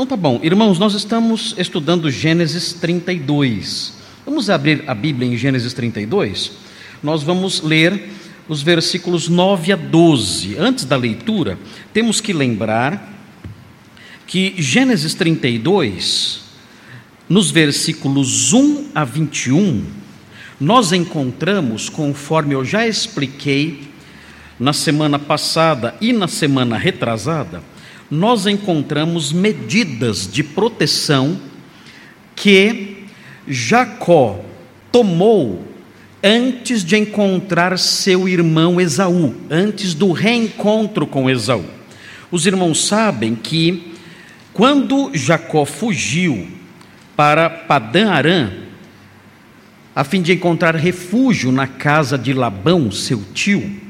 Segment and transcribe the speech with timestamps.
[0.00, 3.92] Então tá bom, irmãos, nós estamos estudando Gênesis 32.
[4.24, 6.52] Vamos abrir a Bíblia em Gênesis 32?
[7.02, 8.08] Nós vamos ler
[8.48, 10.56] os versículos 9 a 12.
[10.56, 11.58] Antes da leitura,
[11.92, 13.12] temos que lembrar
[14.26, 16.44] que Gênesis 32,
[17.28, 19.84] nos versículos 1 a 21,
[20.58, 23.90] nós encontramos, conforme eu já expliquei
[24.58, 27.62] na semana passada e na semana retrasada,
[28.10, 31.38] nós encontramos medidas de proteção
[32.34, 33.04] que
[33.46, 34.40] Jacó
[34.90, 35.64] tomou
[36.22, 41.64] antes de encontrar seu irmão Esaú, antes do reencontro com Esaú.
[42.30, 43.94] Os irmãos sabem que
[44.52, 46.48] quando Jacó fugiu
[47.16, 48.50] para Padã Arã,
[49.94, 53.89] a fim de encontrar refúgio na casa de Labão, seu tio,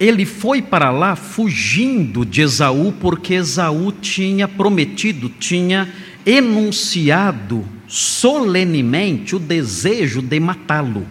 [0.00, 5.86] ele foi para lá fugindo de Esaú, porque Esaú tinha prometido, tinha
[6.24, 11.06] enunciado solenemente o desejo de matá-lo,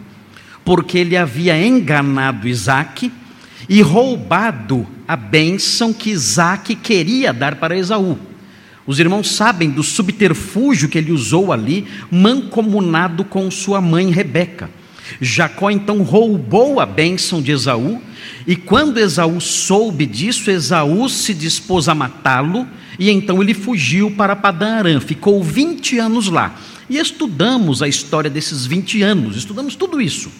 [0.66, 3.12] porque ele havia enganado Isaac
[3.70, 8.18] e roubado a bênção que Isaac queria dar para Esaú.
[8.88, 14.68] Os irmãos sabem do subterfúgio que ele usou ali, mancomunado com sua mãe Rebeca.
[15.22, 18.02] Jacó então roubou a bênção de Esaú,
[18.50, 24.36] e quando Esaú soube disso, Esaú se dispôs a matá-lo, e então ele fugiu para
[24.36, 26.56] Padã ficou 20 anos lá.
[26.89, 30.31] E estudamos a história desses 20 anos, estudamos tudo isso.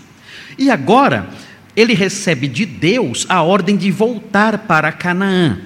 [0.58, 1.30] E agora,
[1.76, 5.60] ele recebe de Deus a ordem de voltar para Canaã.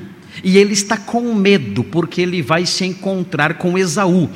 [0.43, 4.29] E ele está com medo, porque ele vai se encontrar com Esaú.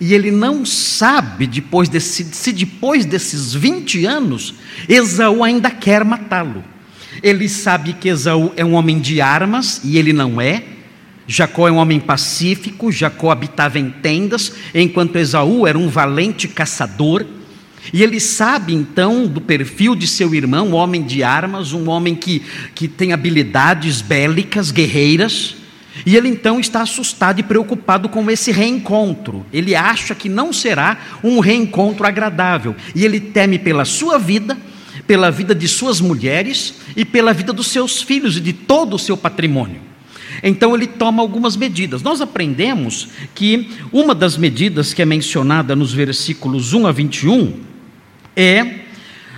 [0.00, 4.52] E ele não sabe, depois desse, se depois desses 20 anos,
[4.88, 6.71] Esaú ainda quer matá-lo.
[7.22, 10.64] Ele sabe que Esaú é um homem de armas, e ele não é.
[11.26, 17.24] Jacó é um homem pacífico, Jacó habitava em tendas, enquanto Esaú era um valente caçador.
[17.92, 22.14] E ele sabe então do perfil de seu irmão, um homem de armas, um homem
[22.14, 22.42] que,
[22.74, 25.56] que tem habilidades bélicas, guerreiras.
[26.06, 29.44] E ele então está assustado e preocupado com esse reencontro.
[29.52, 32.74] Ele acha que não será um reencontro agradável.
[32.94, 34.56] E ele teme pela sua vida,
[35.06, 38.98] pela vida de suas mulheres e pela vida dos seus filhos e de todo o
[38.98, 39.80] seu patrimônio.
[40.42, 42.02] Então ele toma algumas medidas.
[42.02, 47.60] Nós aprendemos que uma das medidas que é mencionada nos versículos 1 a 21
[48.34, 48.82] é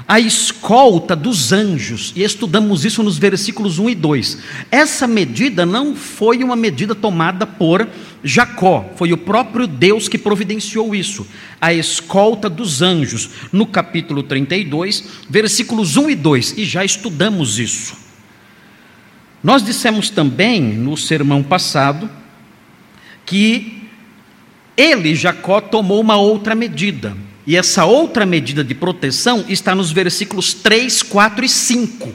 [0.06, 4.38] a escolta dos anjos, e estudamos isso nos versículos 1 e 2.
[4.70, 7.88] Essa medida não foi uma medida tomada por
[8.22, 11.26] Jacó, foi o próprio Deus que providenciou isso.
[11.58, 17.96] A escolta dos anjos, no capítulo 32, versículos 1 e 2, e já estudamos isso.
[19.42, 22.10] Nós dissemos também no sermão passado
[23.24, 23.88] que
[24.76, 27.16] ele, Jacó, tomou uma outra medida.
[27.46, 32.12] E essa outra medida de proteção está nos versículos 3, 4 e 5.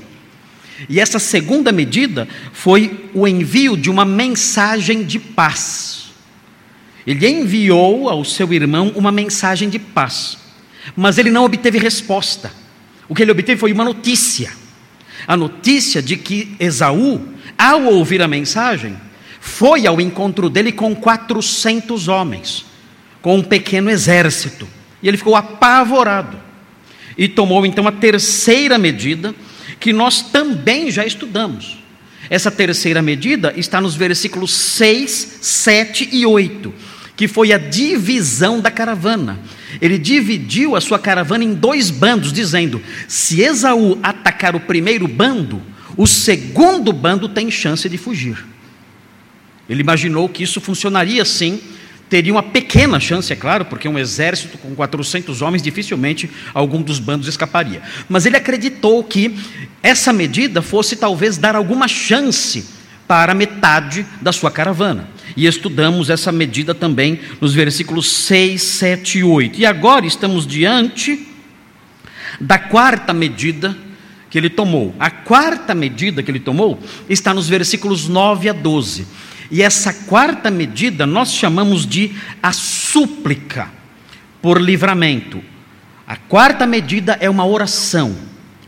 [0.88, 6.12] E essa segunda medida foi o envio de uma mensagem de paz.
[7.06, 10.38] Ele enviou ao seu irmão uma mensagem de paz,
[10.96, 12.52] mas ele não obteve resposta.
[13.08, 14.52] O que ele obteve foi uma notícia.
[15.28, 17.22] A notícia de que Esaú,
[17.58, 18.96] ao ouvir a mensagem,
[19.40, 22.66] foi ao encontro dele com 400 homens,
[23.22, 24.68] com um pequeno exército.
[25.02, 26.38] E ele ficou apavorado.
[27.18, 29.34] E tomou então a terceira medida,
[29.80, 31.80] que nós também já estudamos.
[32.30, 36.74] Essa terceira medida está nos versículos 6, 7 e 8,
[37.16, 39.40] que foi a divisão da caravana.
[39.82, 45.62] Ele dividiu a sua caravana em dois bandos, dizendo: se Esaú atacar o primeiro bando,
[45.98, 48.46] o segundo bando tem chance de fugir.
[49.68, 51.60] Ele imaginou que isso funcionaria assim
[52.10, 57.00] teria uma pequena chance, é claro, porque um exército com 400 homens, dificilmente algum dos
[57.00, 57.82] bandos escaparia.
[58.10, 59.36] Mas ele acreditou que
[59.84, 62.66] essa medida fosse talvez dar alguma chance
[63.08, 65.08] para metade da sua caravana.
[65.38, 69.60] E estudamos essa medida também nos versículos 6, 7 e 8.
[69.60, 71.28] E agora estamos diante
[72.42, 73.76] da quarta medida
[74.30, 74.94] que ele tomou.
[75.00, 76.80] A quarta medida que ele tomou
[77.10, 79.08] está nos versículos 9 a 12.
[79.52, 83.70] E essa quarta medida nós chamamos de a súplica
[84.42, 85.42] por livramento.
[86.08, 88.16] A quarta medida é uma oração.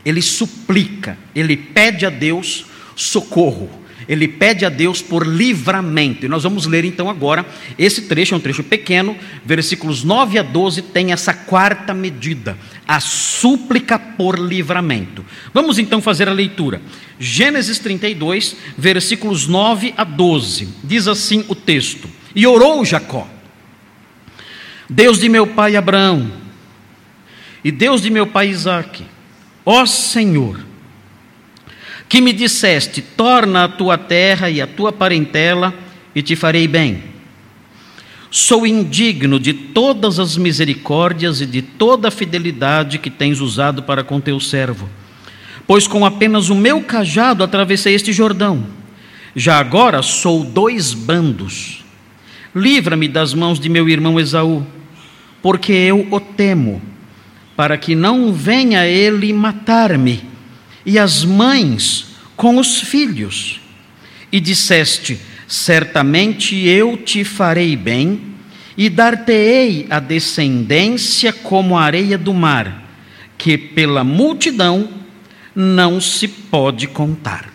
[0.04, 6.26] Ele suplica, ele pede a Deus socorro ele pede a Deus por livramento.
[6.26, 7.46] E nós vamos ler então agora
[7.78, 9.16] esse trecho, é um trecho pequeno,
[9.46, 12.58] versículos 9 a 12 tem essa quarta medida,
[12.88, 15.26] a súplica por livramento.
[15.54, 16.82] Vamos então fazer a leitura.
[17.20, 20.70] Gênesis 32, versículos 9 a 12.
[20.84, 23.28] Diz assim o texto: E orou Jacó:
[24.90, 26.32] Deus de meu pai Abraão,
[27.64, 29.06] e Deus de meu pai Isaque,
[29.66, 30.71] ó Senhor,
[32.12, 35.74] que me disseste: torna a tua terra e a tua parentela,
[36.14, 37.06] e te farei bem.
[38.30, 44.04] Sou indigno de todas as misericórdias e de toda a fidelidade que tens usado para
[44.04, 44.90] com teu servo,
[45.66, 48.66] pois com apenas o meu cajado atravessei este Jordão.
[49.34, 51.86] Já agora sou dois bandos.
[52.54, 54.68] Livra-me das mãos de meu irmão Esaú,
[55.42, 56.82] porque eu o temo
[57.56, 60.22] para que não venha ele matar-me,
[60.86, 63.60] e as mães com os filhos.
[64.32, 68.22] E disseste: Certamente eu te farei bem,
[68.78, 72.84] e dar-te-ei a descendência como a areia do mar,
[73.38, 74.90] que pela multidão
[75.56, 77.52] não se pode contar.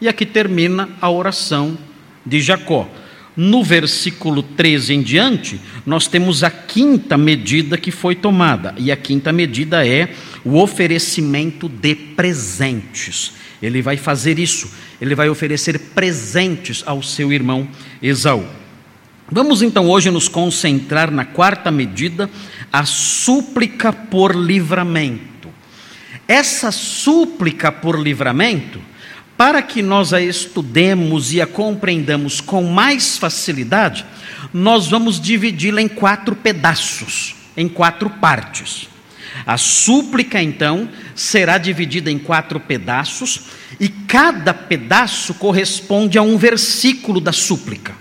[0.00, 1.78] E aqui termina a oração
[2.24, 2.88] de Jacó.
[3.36, 8.96] No versículo 13 em diante, nós temos a quinta medida que foi tomada, e a
[8.96, 13.32] quinta medida é o oferecimento de presentes.
[13.62, 14.70] Ele vai fazer isso,
[15.00, 17.66] ele vai oferecer presentes ao seu irmão
[18.02, 18.44] Esaú.
[19.30, 22.28] Vamos então hoje nos concentrar na quarta medida,
[22.70, 25.48] a súplica por livramento.
[26.28, 28.80] Essa súplica por livramento
[29.36, 34.04] para que nós a estudemos e a compreendamos com mais facilidade,
[34.52, 38.88] nós vamos dividi-la em quatro pedaços, em quatro partes.
[39.46, 43.42] A súplica, então, será dividida em quatro pedaços,
[43.80, 47.94] e cada pedaço corresponde a um versículo da súplica.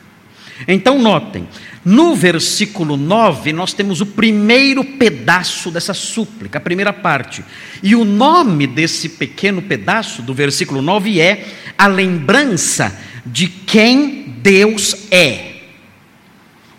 [0.67, 1.47] Então, notem,
[1.83, 7.43] no versículo 9, nós temos o primeiro pedaço dessa súplica, a primeira parte.
[7.81, 11.45] E o nome desse pequeno pedaço do versículo 9 é
[11.77, 15.53] a lembrança de quem Deus é.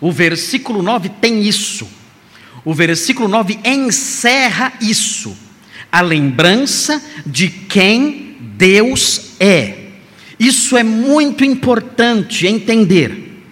[0.01, 1.87] O versículo 9 tem isso.
[2.65, 5.37] O versículo 9 encerra isso.
[5.91, 9.85] A lembrança de quem Deus é.
[10.39, 13.43] Isso é muito importante entender.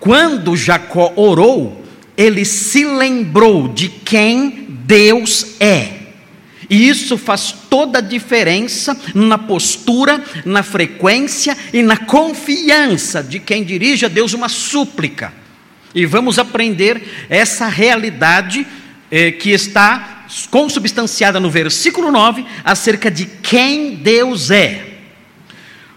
[0.00, 1.84] Quando Jacó orou,
[2.16, 6.00] ele se lembrou de quem Deus é.
[6.68, 13.64] E isso faz toda a diferença na postura, na frequência e na confiança de quem
[13.64, 15.39] dirige a Deus uma súplica.
[15.94, 18.66] E vamos aprender essa realidade
[19.10, 24.98] eh, que está consubstanciada no versículo 9, acerca de quem Deus é.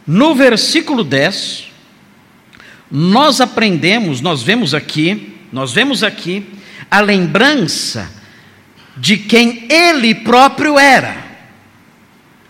[0.05, 1.67] No versículo 10,
[2.89, 6.45] nós aprendemos, nós vemos aqui, nós vemos aqui
[6.89, 8.11] a lembrança
[8.97, 11.23] de quem ele próprio era.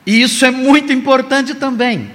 [0.06, 2.12] E isso é muito importante também.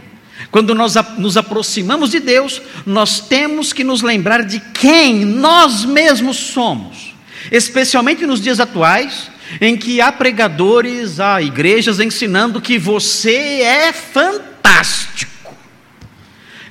[0.51, 6.37] Quando nós nos aproximamos de Deus, nós temos que nos lembrar de quem nós mesmos
[6.39, 7.15] somos,
[7.53, 9.31] especialmente nos dias atuais,
[9.61, 15.55] em que há pregadores, há igrejas ensinando que você é fantástico,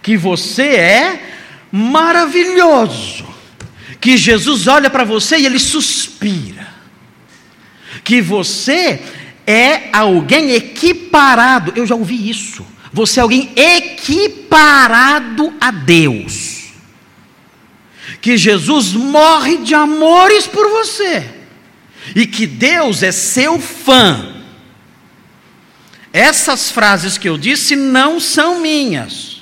[0.02, 1.34] que você é
[1.72, 3.26] maravilhoso,
[4.02, 6.68] que Jesus olha para você e ele suspira,
[8.04, 9.02] que você
[9.46, 16.72] é alguém equiparado, eu já ouvi isso, você é alguém equiparado a Deus,
[18.22, 21.30] que Jesus morre de amores por você,
[22.16, 24.36] e que Deus é seu fã.
[26.14, 29.38] Essas frases que eu disse não são minhas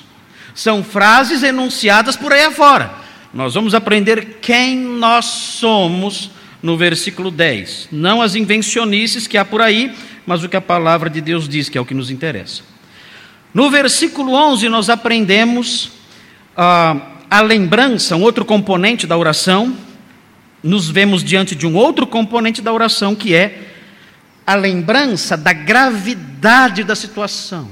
[0.56, 2.90] são frases enunciadas por aí afora.
[3.32, 6.30] Nós vamos aprender quem nós somos
[6.62, 7.88] no versículo 10.
[7.92, 9.94] Não as invencionices que há por aí,
[10.26, 12.62] mas o que a palavra de Deus diz, que é o que nos interessa.
[13.56, 15.92] No versículo 11, nós aprendemos
[16.54, 16.94] ah,
[17.30, 19.74] a lembrança, um outro componente da oração.
[20.62, 23.72] Nos vemos diante de um outro componente da oração, que é
[24.46, 27.70] a lembrança da gravidade da situação.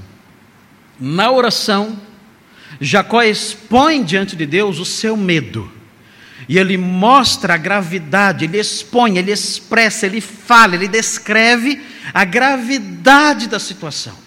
[0.99, 2.01] Na oração,
[2.81, 5.71] Jacó expõe diante de Deus o seu medo.
[6.49, 11.79] E ele mostra a gravidade, ele expõe, ele expressa, ele fala, ele descreve
[12.15, 14.24] a gravidade da situação.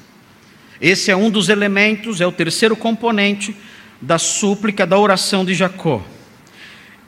[0.82, 3.56] Esse é um dos elementos, é o terceiro componente
[4.02, 6.04] da súplica, da oração de Jacó.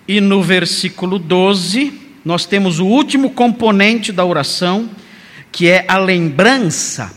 [0.07, 1.93] E no versículo 12,
[2.25, 4.89] nós temos o último componente da oração,
[5.51, 7.13] que é a lembrança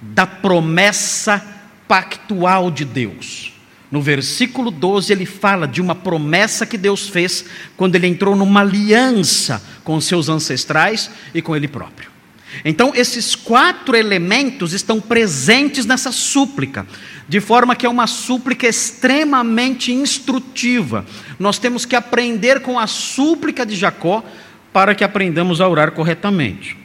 [0.00, 1.44] da promessa
[1.88, 3.52] pactual de Deus.
[3.90, 7.44] No versículo 12, ele fala de uma promessa que Deus fez
[7.76, 12.15] quando ele entrou numa aliança com seus ancestrais e com ele próprio.
[12.64, 16.86] Então, esses quatro elementos estão presentes nessa súplica,
[17.28, 21.04] de forma que é uma súplica extremamente instrutiva.
[21.38, 24.24] Nós temos que aprender com a súplica de Jacó
[24.72, 26.76] para que aprendamos a orar corretamente.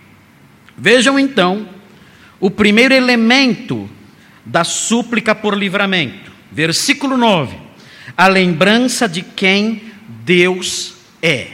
[0.77, 1.67] Vejam então
[2.39, 3.89] o primeiro elemento
[4.45, 6.31] da súplica por livramento.
[6.51, 7.55] Versículo 9:
[8.17, 9.81] a lembrança de quem
[10.23, 11.47] Deus é.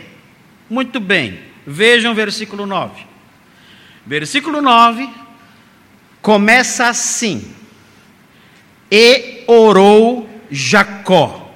[0.70, 3.06] Muito bem, vejam o versículo 9.
[4.08, 5.10] Versículo 9
[6.22, 7.54] começa assim:
[8.90, 11.52] E orou Jacó.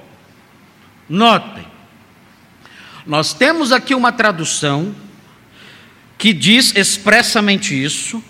[1.08, 1.66] Notem,
[3.06, 4.94] nós temos aqui uma tradução
[6.18, 8.22] que diz expressamente isso,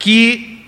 [0.00, 0.66] que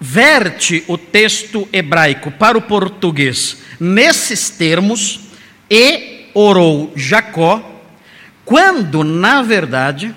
[0.00, 5.20] verte o texto hebraico para o português nesses termos,
[5.70, 7.80] e orou Jacó,
[8.44, 10.12] quando, na verdade,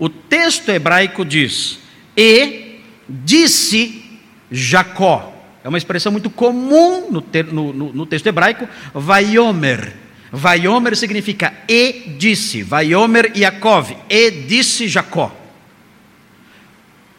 [0.00, 1.78] o texto hebraico diz:
[2.16, 4.02] e disse
[4.50, 5.36] Jacó.
[5.62, 9.94] É uma expressão muito comum no, no, no, no texto hebraico, vaiomer.
[10.32, 15.36] Vaiomer significa e disse, Vaiomer Yaakov, e disse Jacó.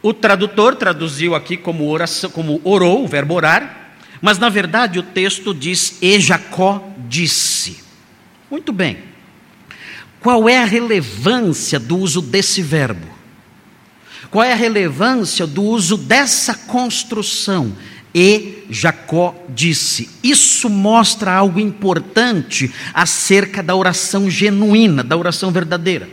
[0.02, 5.04] O tradutor traduziu aqui como, oração, como orou, o verbo orar, mas na verdade o
[5.04, 7.84] texto diz e Jacó disse.
[8.50, 9.11] Muito bem.
[10.22, 13.08] Qual é a relevância do uso desse verbo?
[14.30, 17.76] Qual é a relevância do uso dessa construção?
[18.14, 26.08] E Jacó disse: Isso mostra algo importante acerca da oração genuína, da oração verdadeira.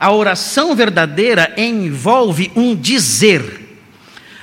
[0.00, 3.60] A oração verdadeira envolve um dizer.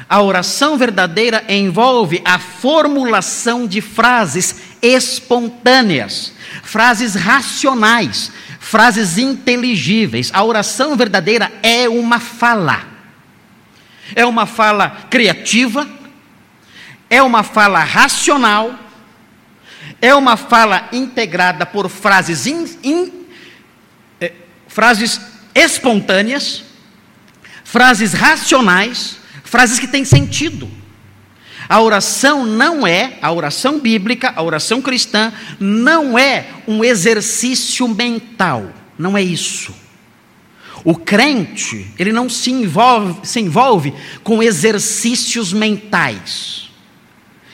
[0.08, 6.34] A oração verdadeira envolve a formulação de frases espontâneas,
[6.64, 8.32] frases racionais,
[8.70, 10.30] frases inteligíveis.
[10.32, 12.88] A oração verdadeira é uma fala.
[14.16, 15.90] É uma fala criativa,
[17.10, 18.78] é uma fala racional,
[20.00, 23.26] é uma fala integrada por frases, in, in,
[24.22, 24.34] eh,
[24.68, 25.20] frases
[25.56, 26.64] espontâneas,
[27.64, 30.70] frases racionais, frases que têm sentido.
[31.70, 38.74] A oração não é, a oração bíblica, a oração cristã, não é um exercício mental,
[38.98, 39.72] não é isso.
[40.84, 46.72] O crente, ele não se envolve, se envolve com exercícios mentais.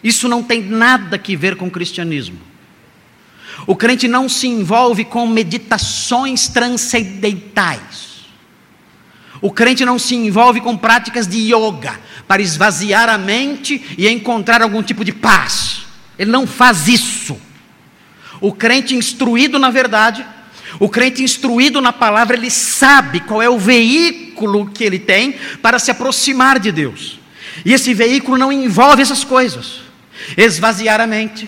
[0.01, 2.39] Isso não tem nada que ver com o cristianismo.
[3.67, 8.14] O crente não se envolve com meditações transcendentais.
[9.41, 14.61] O crente não se envolve com práticas de yoga para esvaziar a mente e encontrar
[14.61, 15.85] algum tipo de paz.
[16.17, 17.37] Ele não faz isso.
[18.39, 20.25] O crente instruído na verdade,
[20.79, 25.79] o crente instruído na palavra, ele sabe qual é o veículo que ele tem para
[25.79, 27.19] se aproximar de Deus.
[27.63, 29.85] E esse veículo não envolve essas coisas
[30.37, 31.47] esvaziar a mente,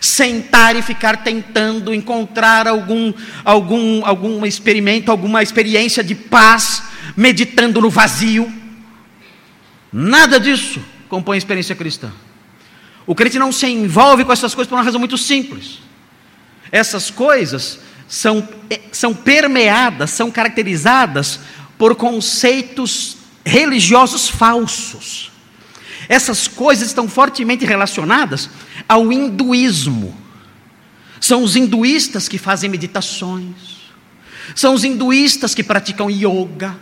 [0.00, 3.12] sentar e ficar tentando encontrar algum
[3.44, 6.82] algum algum experimento, alguma experiência de paz,
[7.16, 8.52] meditando no vazio.
[9.92, 12.10] Nada disso compõe a experiência cristã.
[13.06, 15.80] O crente não se envolve com essas coisas por uma razão muito simples.
[16.70, 21.40] Essas coisas são, eh, são permeadas, são caracterizadas
[21.76, 25.30] por conceitos religiosos falsos.
[26.08, 28.48] Essas coisas estão fortemente relacionadas
[28.88, 30.16] ao hinduísmo.
[31.20, 33.72] São os hinduístas que fazem meditações,
[34.54, 36.76] são os hinduístas que praticam yoga,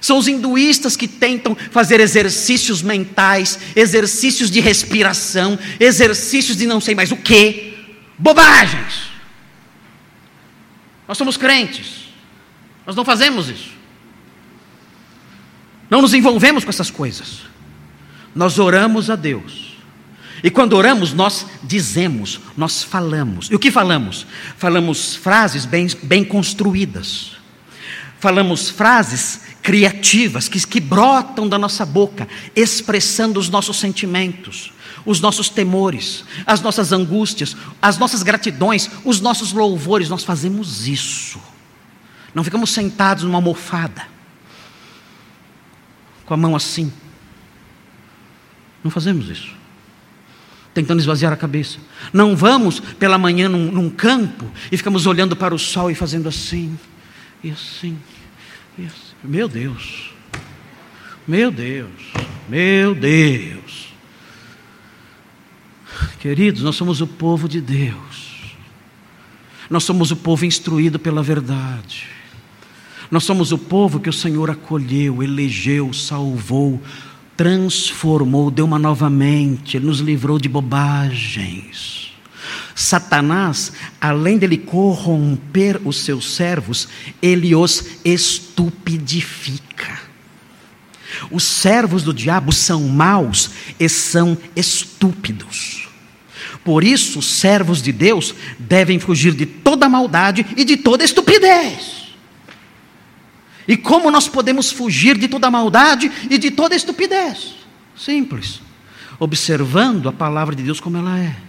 [0.00, 6.94] são os hinduístas que tentam fazer exercícios mentais, exercícios de respiração, exercícios de não sei
[6.94, 7.74] mais o que,
[8.18, 9.08] bobagens.
[11.06, 12.08] Nós somos crentes,
[12.86, 13.70] nós não fazemos isso,
[15.88, 17.48] não nos envolvemos com essas coisas.
[18.34, 19.68] Nós oramos a Deus.
[20.42, 23.50] E quando oramos, nós dizemos, nós falamos.
[23.50, 24.26] E o que falamos?
[24.56, 27.32] Falamos frases bem, bem construídas.
[28.20, 34.72] Falamos frases criativas que, que brotam da nossa boca, expressando os nossos sentimentos,
[35.04, 40.08] os nossos temores, as nossas angústias, as nossas gratidões, os nossos louvores.
[40.08, 41.40] Nós fazemos isso.
[42.34, 44.06] Não ficamos sentados numa almofada,
[46.24, 46.92] com a mão assim
[48.82, 49.56] não fazemos isso.
[50.72, 51.78] Tentando esvaziar a cabeça.
[52.12, 56.28] Não vamos pela manhã num, num campo e ficamos olhando para o sol e fazendo
[56.28, 56.78] assim,
[57.42, 57.98] e assim,
[58.78, 59.07] e assim.
[59.22, 60.10] Meu Deus,
[61.26, 62.12] meu Deus,
[62.48, 63.88] meu Deus.
[66.20, 68.56] Queridos, nós somos o povo de Deus.
[69.68, 72.06] Nós somos o povo instruído pela verdade.
[73.10, 76.80] Nós somos o povo que o Senhor acolheu, elegeu, salvou,
[77.36, 82.07] transformou, deu uma nova mente, Ele nos livrou de bobagens.
[82.78, 86.86] Satanás, além dele corromper os seus servos,
[87.20, 89.98] ele os estupidifica.
[91.28, 95.88] Os servos do diabo são maus e são estúpidos.
[96.62, 102.14] Por isso, os servos de Deus devem fugir de toda maldade e de toda estupidez.
[103.66, 107.56] E como nós podemos fugir de toda maldade e de toda estupidez?
[107.96, 108.60] Simples.
[109.18, 111.47] Observando a palavra de Deus como ela é.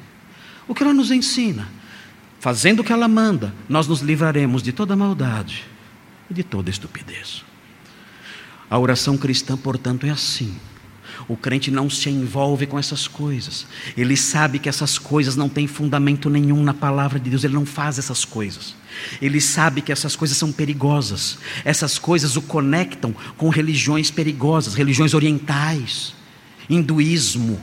[0.70, 1.68] O que ela nos ensina?
[2.40, 5.66] Fazendo o que ela manda, nós nos livraremos de toda maldade
[6.30, 7.44] e de toda estupidez.
[8.70, 10.56] A oração cristã, portanto, é assim.
[11.28, 13.66] O crente não se envolve com essas coisas.
[13.98, 17.44] Ele sabe que essas coisas não têm fundamento nenhum na palavra de Deus.
[17.44, 18.76] Ele não faz essas coisas.
[19.20, 21.40] Ele sabe que essas coisas são perigosas.
[21.66, 26.14] Essas coisas o conectam com religiões perigosas, religiões orientais,
[26.70, 27.60] hinduísmo,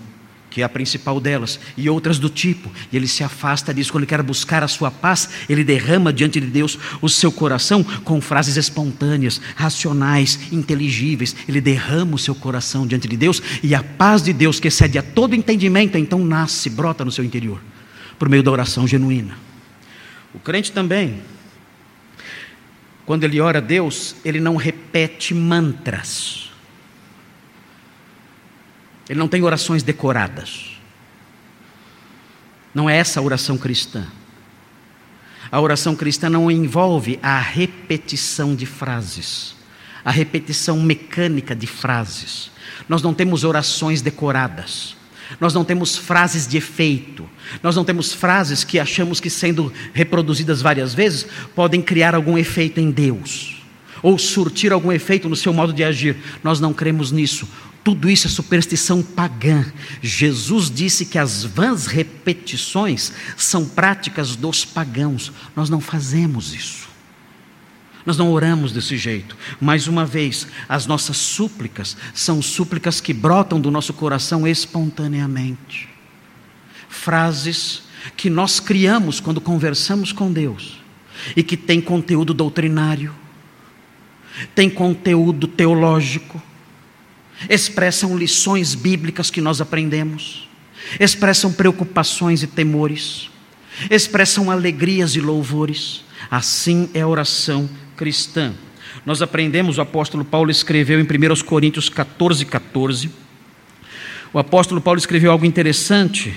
[0.57, 2.73] que é a principal delas, e outras do tipo.
[2.91, 3.93] E ele se afasta disso.
[3.93, 7.85] Quando ele quer buscar a sua paz, ele derrama diante de Deus o seu coração
[7.85, 11.37] com frases espontâneas, racionais, inteligíveis.
[11.47, 14.97] Ele derrama o seu coração diante de Deus, e a paz de Deus, que excede
[14.97, 17.61] a todo entendimento, então nasce, brota no seu interior,
[18.19, 19.37] por meio da oração genuína.
[20.33, 21.21] O crente também,
[23.05, 26.46] quando ele ora a Deus, ele não repete mantras.
[29.09, 30.79] Ele não tem orações decoradas.
[32.75, 34.07] Não é essa a oração cristã.
[35.51, 39.55] A oração cristã não envolve a repetição de frases,
[40.05, 42.51] a repetição mecânica de frases.
[42.89, 44.97] Nós não temos orações decoradas.
[45.41, 47.29] Nós não temos frases de efeito.
[47.63, 52.81] Nós não temos frases que achamos que, sendo reproduzidas várias vezes, podem criar algum efeito
[52.81, 53.57] em Deus
[54.03, 56.17] ou surtir algum efeito no seu modo de agir.
[56.45, 57.49] Nós não cremos nisso.
[57.87, 59.65] Tudo isso é superstição pagã.
[60.03, 65.31] Jesus disse que as vãs repetições são práticas dos pagãos.
[65.55, 66.89] Nós não fazemos isso.
[68.05, 69.37] Nós não oramos desse jeito.
[69.61, 75.89] Mais uma vez, as nossas súplicas são súplicas que brotam do nosso coração espontaneamente.
[76.89, 77.85] Frases
[78.17, 80.81] que nós criamos quando conversamos com Deus
[81.37, 83.15] e que têm conteúdo doutrinário,
[84.57, 86.43] tem conteúdo teológico,
[87.49, 90.49] expressam lições bíblicas que nós aprendemos,
[90.99, 93.31] expressam preocupações e temores,
[93.91, 96.05] expressam alegrias e louvores.
[96.31, 98.55] Assim é a oração cristã.
[99.05, 103.11] Nós aprendemos, o apóstolo Paulo escreveu em 1 Coríntios 14, 14.
[104.33, 106.35] O apóstolo Paulo escreveu algo interessante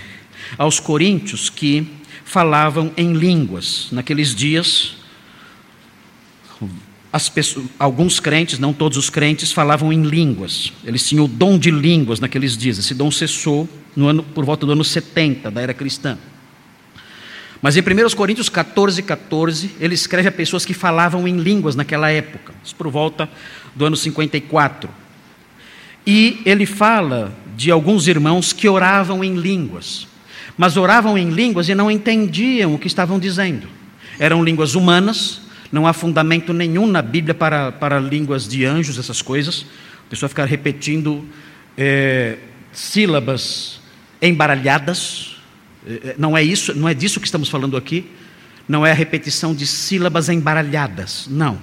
[0.58, 1.88] aos coríntios que
[2.24, 3.88] falavam em línguas.
[3.92, 4.98] Naqueles dias,
[7.34, 10.72] Pessoas, alguns crentes, não todos os crentes, falavam em línguas.
[10.84, 12.78] Eles tinham o dom de línguas naqueles dias.
[12.78, 16.18] Esse dom cessou no ano, por volta do ano 70 da era cristã.
[17.62, 22.10] Mas em 1 Coríntios 14, 14, ele escreve a pessoas que falavam em línguas naquela
[22.10, 23.30] época, por volta
[23.76, 24.90] do ano 54.
[26.08, 30.08] E ele fala de alguns irmãos que oravam em línguas,
[30.58, 33.68] mas oravam em línguas e não entendiam o que estavam dizendo.
[34.18, 35.42] Eram línguas humanas,
[35.72, 39.66] não há fundamento nenhum na Bíblia para, para línguas de anjos, essas coisas.
[40.08, 41.24] A pessoa ficar repetindo
[41.78, 42.38] é,
[42.72, 43.80] sílabas
[44.22, 45.38] embaralhadas.
[45.86, 48.10] É, é, não é isso, não é disso que estamos falando aqui.
[48.68, 51.28] Não é a repetição de sílabas embaralhadas.
[51.30, 51.60] Não.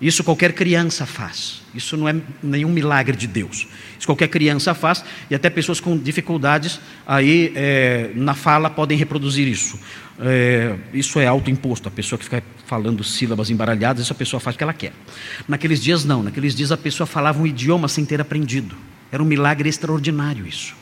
[0.00, 1.60] Isso qualquer criança faz.
[1.74, 3.66] Isso não é nenhum milagre de Deus.
[3.98, 9.48] Isso qualquer criança faz e até pessoas com dificuldades aí é, na fala podem reproduzir
[9.48, 9.78] isso.
[10.20, 11.88] É, isso é autoimposto.
[11.88, 14.92] A pessoa que fica falando sílabas embaralhadas, essa pessoa faz o que ela quer.
[15.48, 16.22] Naqueles dias não.
[16.22, 18.76] Naqueles dias a pessoa falava um idioma sem ter aprendido.
[19.10, 20.76] Era um milagre extraordinário isso.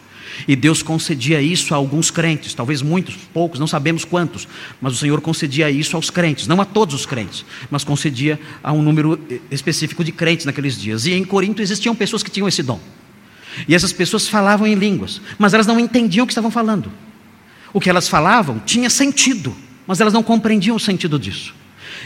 [0.46, 4.46] E Deus concedia isso a alguns crentes, talvez muitos, poucos, não sabemos quantos,
[4.80, 8.72] mas o Senhor concedia isso aos crentes, não a todos os crentes, mas concedia a
[8.72, 9.18] um número
[9.50, 11.06] específico de crentes naqueles dias.
[11.06, 12.80] E em Corinto existiam pessoas que tinham esse dom.
[13.66, 16.92] E essas pessoas falavam em línguas, mas elas não entendiam o que estavam falando.
[17.72, 21.54] O que elas falavam tinha sentido, mas elas não compreendiam o sentido disso.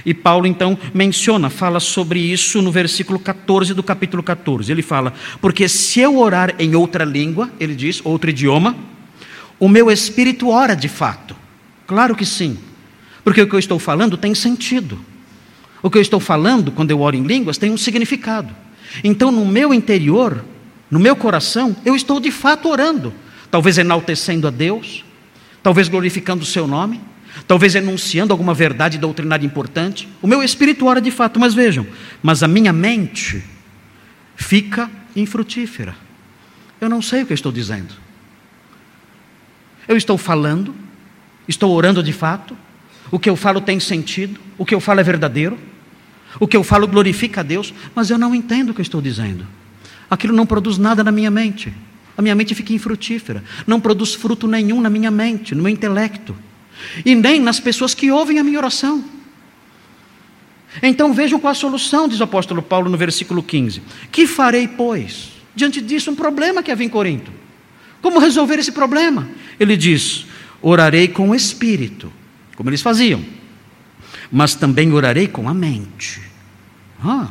[0.05, 4.71] E Paulo então menciona, fala sobre isso no versículo 14 do capítulo 14.
[4.71, 8.77] Ele fala: Porque se eu orar em outra língua, ele diz, outro idioma,
[9.59, 11.37] o meu espírito ora de fato.
[11.87, 12.59] Claro que sim,
[13.25, 14.99] porque o que eu estou falando tem sentido.
[15.83, 18.55] O que eu estou falando, quando eu oro em línguas, tem um significado.
[19.03, 20.45] Então, no meu interior,
[20.91, 23.13] no meu coração, eu estou de fato orando,
[23.51, 25.05] talvez enaltecendo a Deus,
[25.63, 27.01] talvez glorificando o seu nome,
[27.51, 30.09] talvez enunciando alguma verdade doutrinária importante.
[30.23, 31.85] O meu espírito ora de fato, mas vejam,
[32.23, 33.43] mas a minha mente
[34.37, 35.97] fica infrutífera.
[36.81, 37.93] Eu não sei o que eu estou dizendo.
[39.89, 40.73] Eu estou falando,
[41.49, 42.57] estou orando de fato,
[43.11, 45.59] o que eu falo tem sentido, o que eu falo é verdadeiro,
[46.39, 49.03] o que eu falo glorifica a Deus, mas eu não entendo o que eu estou
[49.03, 49.45] dizendo.
[50.09, 51.75] Aquilo não produz nada na minha mente.
[52.17, 56.37] A minha mente fica infrutífera, não produz fruto nenhum na minha mente, no meu intelecto,
[57.05, 59.05] e nem nas pessoas que ouvem a minha oração.
[60.83, 65.33] Então vejam qual a solução, diz o apóstolo Paulo no versículo 15: Que farei, pois?
[65.55, 67.33] Diante disso, um problema que havia em Corinto.
[68.01, 69.29] Como resolver esse problema?
[69.59, 70.27] Ele diz:
[70.63, 72.13] Orarei com o espírito,
[72.57, 73.25] como eles faziam,
[74.31, 76.21] mas também orarei com a mente.
[77.03, 77.29] Ah,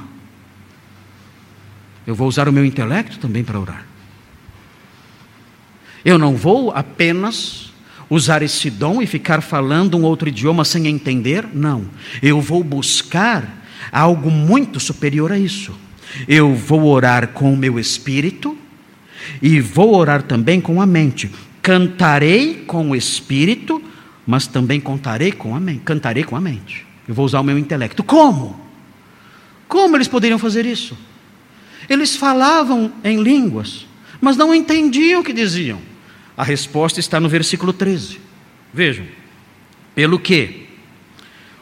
[2.05, 3.85] eu vou usar o meu intelecto também para orar.
[6.03, 7.68] Eu não vou apenas
[8.09, 11.85] usar esse dom e ficar falando um outro idioma sem entender, não.
[12.21, 15.73] Eu vou buscar algo muito superior a isso.
[16.27, 18.57] Eu vou orar com o meu espírito
[19.41, 21.29] e vou orar também com a mente.
[21.61, 23.81] Cantarei com o espírito,
[24.25, 25.81] mas também contarei com a mente.
[25.81, 26.85] Cantarei com a mente.
[27.07, 28.03] Eu vou usar o meu intelecto.
[28.03, 28.59] Como?
[29.67, 30.97] Como eles poderiam fazer isso?
[31.87, 33.85] Eles falavam em línguas,
[34.19, 35.79] mas não entendiam o que diziam.
[36.39, 38.17] A resposta está no versículo 13.
[38.73, 39.05] Vejam.
[39.93, 40.69] Pelo que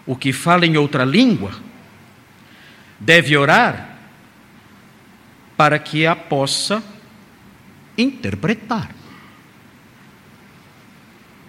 [0.05, 1.51] o que fala em outra língua
[2.99, 3.97] deve orar
[5.57, 6.83] para que a possa
[7.97, 8.91] interpretar.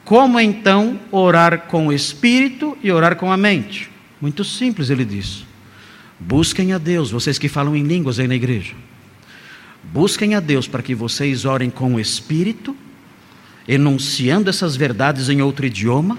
[0.07, 3.91] Como então orar com o espírito e orar com a mente?
[4.23, 5.45] Muito simples, ele diz.
[6.19, 8.73] Busquem a Deus, vocês que falam em línguas aí na igreja.
[9.85, 12.75] Busquem a Deus para que vocês orem com o espírito,
[13.69, 16.17] enunciando essas verdades em outro idioma,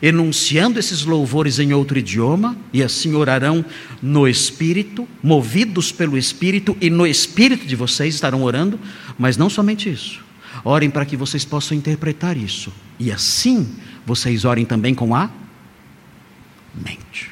[0.00, 3.64] enunciando esses louvores em outro idioma, e assim orarão
[4.00, 8.80] no espírito, movidos pelo espírito, e no espírito de vocês estarão orando,
[9.18, 10.24] mas não somente isso.
[10.64, 13.74] Orem para que vocês possam interpretar isso, e assim
[14.06, 15.30] vocês orem também com a
[16.74, 17.30] mente.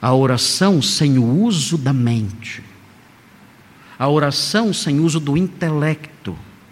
[0.00, 2.62] A oração sem o uso da mente,
[3.98, 6.15] a oração sem uso do intelecto,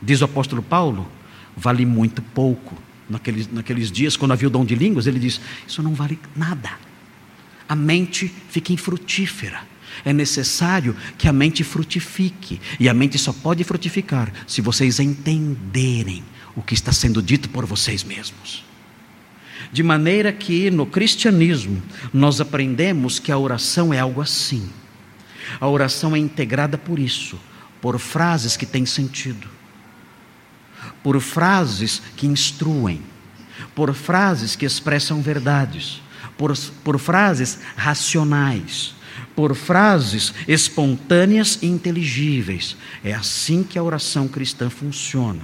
[0.04, 1.08] diz o apóstolo Paulo,
[1.56, 2.76] vale muito pouco.
[3.08, 6.70] Naqueles, naqueles dias, quando havia o dom de línguas, ele diz: Isso não vale nada.
[7.68, 9.60] A mente fica infrutífera.
[10.04, 12.60] É necessário que a mente frutifique.
[12.80, 16.24] E a mente só pode frutificar se vocês entenderem
[16.56, 18.64] o que está sendo dito por vocês mesmos.
[19.72, 24.68] De maneira que no cristianismo nós aprendemos que a oração é algo assim.
[25.60, 27.38] A oração é integrada por isso,
[27.80, 29.48] por frases que têm sentido,
[31.04, 33.02] por frases que instruem,
[33.74, 36.00] por frases que expressam verdades,
[36.38, 38.94] por, por frases racionais,
[39.36, 42.74] por frases espontâneas e inteligíveis.
[43.04, 45.42] É assim que a oração cristã funciona.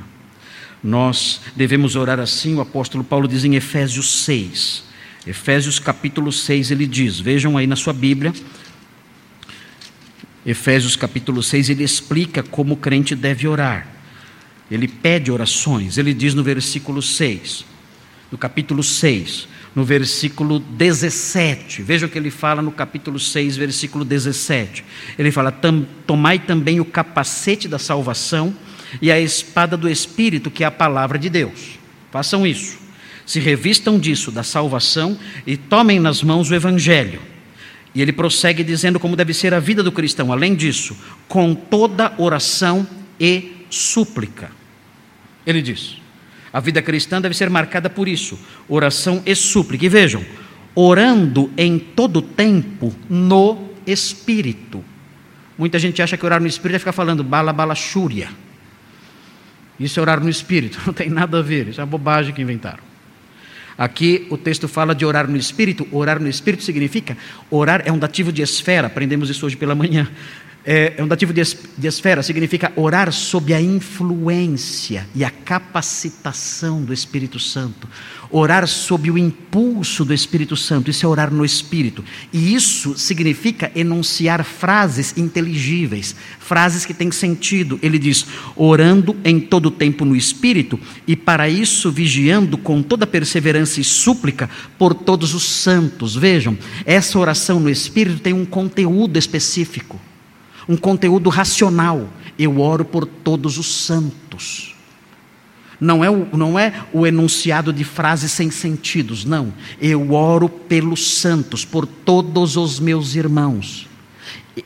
[0.83, 4.85] Nós devemos orar assim, o apóstolo Paulo diz em Efésios 6.
[5.27, 8.33] Efésios capítulo 6 ele diz, vejam aí na sua Bíblia,
[10.47, 14.00] Efésios capítulo 6 ele explica como o crente deve orar.
[14.71, 17.65] Ele pede orações, ele diz no versículo 6,
[18.31, 21.83] no capítulo 6, no versículo 17.
[21.83, 24.85] Veja o que ele fala no capítulo 6, versículo 17.
[25.19, 25.53] Ele fala:
[26.07, 28.55] Tomai também o capacete da salvação
[29.01, 31.79] e a espada do Espírito, que é a palavra de Deus.
[32.11, 32.79] Façam isso.
[33.27, 37.21] Se revistam disso, da salvação, e tomem nas mãos o Evangelho.
[37.95, 40.97] E ele prossegue dizendo como deve ser a vida do cristão, além disso,
[41.29, 42.87] com toda oração
[43.19, 44.60] e súplica.
[45.47, 45.97] Ele diz:
[46.53, 49.87] a vida cristã deve ser marcada por isso, oração e súplica.
[49.87, 50.25] E vejam,
[50.75, 54.85] orando em todo tempo no Espírito.
[55.57, 58.29] Muita gente acha que orar no Espírito é ficar falando bala, bala, chúria.
[59.81, 62.43] Isso é orar no espírito, não tem nada a ver, isso é uma bobagem que
[62.43, 62.91] inventaram.
[63.79, 65.89] Aqui o texto fala de orar no espírito.
[65.91, 67.17] Orar no espírito significa
[67.51, 70.07] orar é um dativo de esfera, aprendemos isso hoje pela manhã
[70.65, 76.93] é, é um dativo de, esfera, significa orar sob a influência e a capacitação do
[76.93, 77.89] Espírito Santo.
[78.31, 82.05] Orar sob o impulso do Espírito Santo, isso é orar no Espírito.
[82.33, 87.79] E isso significa enunciar frases inteligíveis, frases que têm sentido.
[87.83, 93.81] Ele diz: orando em todo tempo no Espírito, e para isso vigiando com toda perseverança
[93.81, 96.15] e súplica por todos os santos.
[96.15, 99.99] Vejam, essa oração no Espírito tem um conteúdo específico
[100.69, 102.09] um conteúdo racional.
[102.39, 104.75] Eu oro por todos os santos.
[105.81, 109.53] Não é, o, não é o enunciado de frases sem sentidos, não.
[109.81, 113.89] Eu oro pelos santos, por todos os meus irmãos.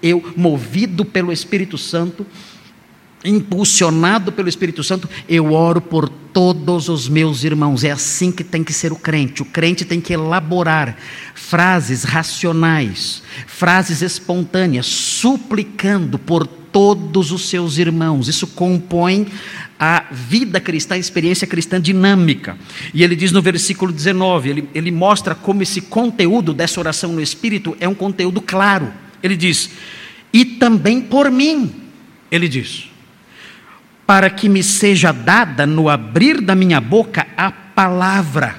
[0.03, 2.27] Eu, movido pelo Espírito Santo,
[3.25, 7.83] impulsionado pelo Espírito Santo, eu oro por todos os meus irmãos.
[7.83, 9.41] É assim que tem que ser o crente.
[9.41, 10.97] O crente tem que elaborar
[11.35, 18.29] frases racionais, frases espontâneas, suplicando por todos os seus irmãos.
[18.29, 19.27] Isso compõe
[19.79, 22.59] a vida cristã, a experiência cristã dinâmica.
[22.93, 27.21] E ele diz no versículo 19, ele, ele mostra como esse conteúdo dessa oração no
[27.21, 28.93] Espírito é um conteúdo claro.
[29.23, 29.71] Ele diz:
[30.33, 31.73] E também por mim,
[32.31, 32.91] ele diz,
[34.07, 38.57] para que me seja dada no abrir da minha boca a palavra,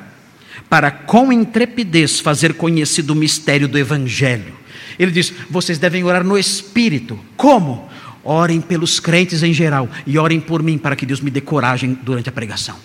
[0.70, 4.54] para com intrepidez fazer conhecido o mistério do Evangelho.
[4.98, 7.20] Ele diz: vocês devem orar no Espírito.
[7.36, 7.90] Como?
[8.24, 11.98] Orem pelos crentes em geral e orem por mim para que Deus me dê coragem
[12.02, 12.76] durante a pregação.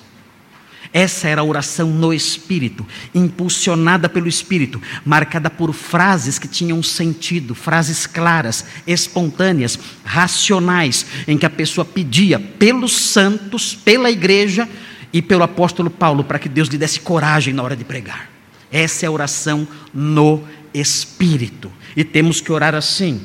[0.93, 7.55] Essa era a oração no Espírito, impulsionada pelo Espírito, marcada por frases que tinham sentido,
[7.55, 14.69] frases claras, espontâneas, racionais, em que a pessoa pedia pelos santos, pela igreja
[15.13, 18.29] e pelo apóstolo Paulo, para que Deus lhe desse coragem na hora de pregar.
[18.73, 20.43] Essa é a oração no
[20.75, 21.71] Espírito.
[21.97, 23.21] E temos que orar assim.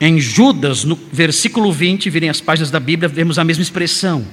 [0.00, 4.26] Em Judas, no versículo 20, virem as páginas da Bíblia, vemos a mesma expressão.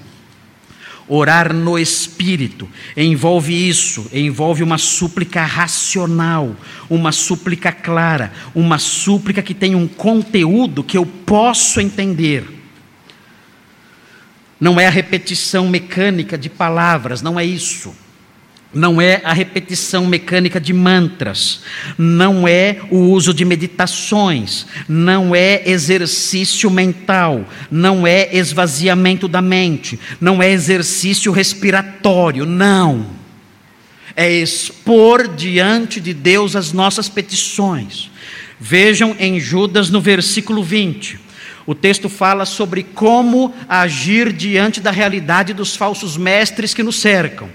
[1.08, 6.56] Orar no Espírito envolve isso, envolve uma súplica racional,
[6.90, 12.44] uma súplica clara, uma súplica que tem um conteúdo que eu posso entender.
[14.60, 18.05] Não é a repetição mecânica de palavras, não é isso
[18.76, 21.62] não é a repetição mecânica de mantras,
[21.98, 29.98] não é o uso de meditações, não é exercício mental, não é esvaziamento da mente,
[30.20, 33.08] não é exercício respiratório, não.
[34.14, 38.12] É expor diante de Deus as nossas petições.
[38.60, 41.20] Vejam em Judas no versículo 20.
[41.66, 47.50] O texto fala sobre como agir diante da realidade dos falsos mestres que nos cercam.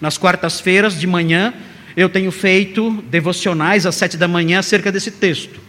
[0.00, 1.54] Nas quartas-feiras de manhã,
[1.96, 5.60] eu tenho feito devocionais às sete da manhã acerca desse texto.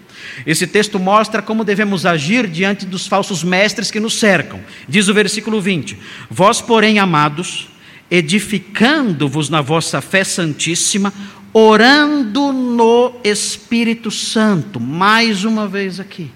[0.46, 4.60] Esse texto mostra como devemos agir diante dos falsos mestres que nos cercam.
[4.88, 5.98] Diz o versículo 20:
[6.30, 7.70] Vós, porém, amados,
[8.12, 11.14] edificando-vos na vossa fé santíssima,
[11.54, 14.80] orando no Espírito Santo.
[14.80, 16.30] Mais uma vez aqui.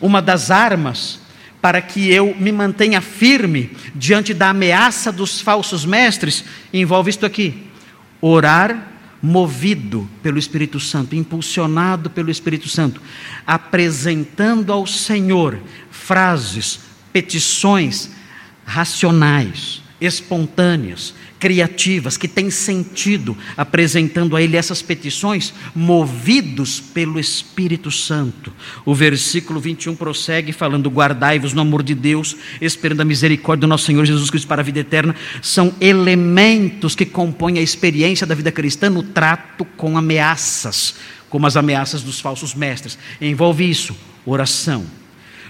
[0.00, 1.20] Uma das armas
[1.60, 7.66] para que eu me mantenha firme diante da ameaça dos falsos mestres, envolve isto aqui:
[8.20, 8.88] orar
[9.22, 13.00] movido pelo Espírito Santo, impulsionado pelo Espírito Santo,
[13.46, 16.80] apresentando ao Senhor frases,
[17.12, 18.10] petições
[18.64, 28.52] racionais, espontâneas, criativas, que têm sentido, apresentando a Ele essas petições, movidos pelo Espírito Santo.
[28.84, 33.86] O versículo 21 prossegue falando: Guardai-vos no amor de Deus, esperando a misericórdia do nosso
[33.86, 35.16] Senhor Jesus Cristo para a vida eterna.
[35.40, 40.96] São elementos que compõem a experiência da vida cristã no trato com ameaças,
[41.30, 42.98] como as ameaças dos falsos mestres.
[43.18, 44.84] Envolve isso, oração.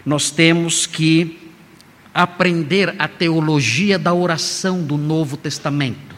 [0.07, 1.40] Nós temos que
[2.15, 6.11] aprender a teologia da oração do Novo Testamento.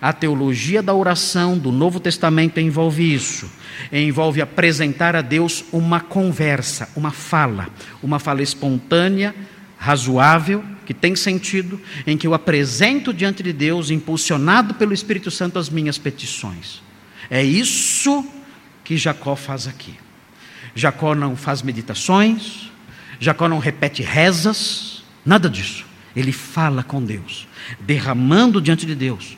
[0.00, 3.50] A teologia da oração do Novo Testamento envolve isso.
[3.90, 7.68] Envolve apresentar a Deus uma conversa, uma fala,
[8.02, 9.34] uma fala espontânea,
[9.78, 15.58] razoável, que tem sentido, em que eu apresento diante de Deus, impulsionado pelo Espírito Santo,
[15.58, 16.82] as minhas petições.
[17.28, 18.24] É isso
[18.84, 19.94] que Jacó faz aqui.
[20.74, 22.70] Jacó não faz meditações,
[23.18, 24.85] Jacó não repete rezas,
[25.26, 25.84] Nada disso.
[26.14, 27.46] Ele fala com Deus,
[27.80, 29.36] derramando diante de Deus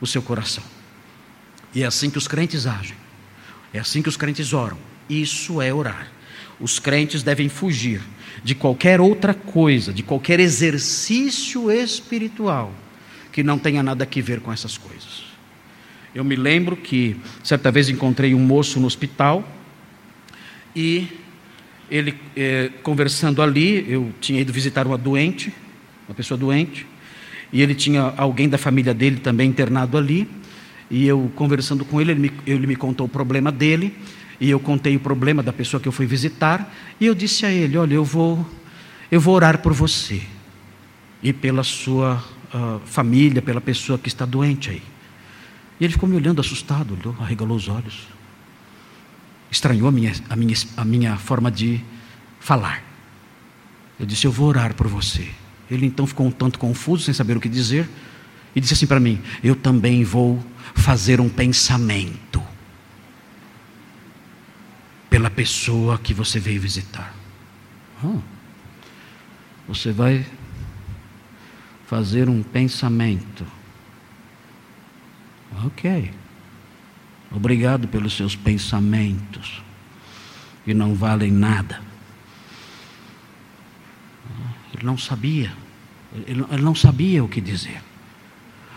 [0.00, 0.64] o seu coração.
[1.74, 2.96] E é assim que os crentes agem.
[3.72, 4.78] É assim que os crentes oram.
[5.08, 6.10] Isso é orar.
[6.58, 8.00] Os crentes devem fugir
[8.42, 12.72] de qualquer outra coisa, de qualquer exercício espiritual
[13.30, 15.24] que não tenha nada a ver com essas coisas.
[16.14, 19.46] Eu me lembro que certa vez encontrei um moço no hospital
[20.74, 21.06] e
[21.90, 25.52] ele é, conversando ali, eu tinha ido visitar uma doente,
[26.08, 26.86] uma pessoa doente,
[27.52, 30.28] e ele tinha alguém da família dele também internado ali,
[30.90, 33.94] e eu conversando com ele, ele me, ele me contou o problema dele,
[34.40, 37.50] e eu contei o problema da pessoa que eu fui visitar, e eu disse a
[37.50, 38.46] ele: Olha, eu vou,
[39.10, 40.20] eu vou orar por você,
[41.22, 42.22] e pela sua
[42.52, 44.82] uh, família, pela pessoa que está doente aí.
[45.80, 48.15] E ele ficou me olhando assustado, arregalou os olhos
[49.50, 51.82] estranhou a minha, a minha, a minha forma de
[52.40, 52.82] falar.
[53.98, 55.28] Eu disse: Eu vou orar por você.
[55.70, 57.88] Ele então ficou um tanto confuso, sem saber o que dizer.
[58.54, 62.42] e disse assim para mim: Eu também vou fazer um pensamento
[65.08, 67.14] pela pessoa que você veio visitar.
[68.04, 68.20] Oh,
[69.66, 70.26] você vai
[71.86, 73.46] fazer um pensamento.
[75.64, 76.12] Ok.
[77.30, 79.62] Obrigado pelos seus pensamentos,
[80.64, 81.80] que não valem nada.
[84.74, 85.52] Ele não sabia,
[86.26, 87.82] ele não sabia o que dizer.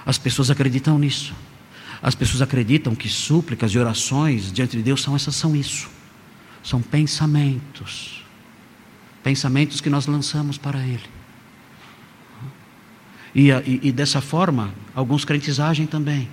[0.05, 1.33] As pessoas acreditam nisso.
[2.01, 5.89] As pessoas acreditam que súplicas e orações diante de Deus são essas são isso.
[6.63, 8.23] São pensamentos.
[9.23, 11.03] Pensamentos que nós lançamos para Ele.
[13.35, 16.27] E, e, e dessa forma, alguns crentes agem também,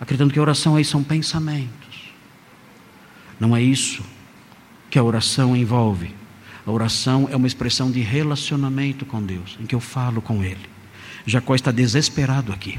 [0.00, 2.12] acreditando que a oração aí são pensamentos.
[3.38, 4.02] Não é isso
[4.90, 6.14] que a oração envolve.
[6.66, 10.68] A oração é uma expressão de relacionamento com Deus, em que eu falo com Ele.
[11.26, 12.78] Jacó está desesperado aqui.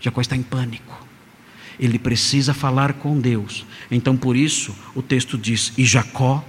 [0.00, 1.04] Jacó está em pânico.
[1.78, 3.66] Ele precisa falar com Deus.
[3.90, 6.44] Então, por isso, o texto diz: E Jacó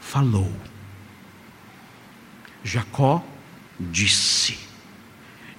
[0.00, 0.52] falou.
[2.64, 3.24] Jacó
[3.78, 4.58] disse.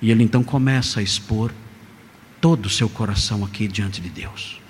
[0.01, 1.51] E ele então começa a expor
[2.47, 4.61] todo o seu coração aqui diante de Deus.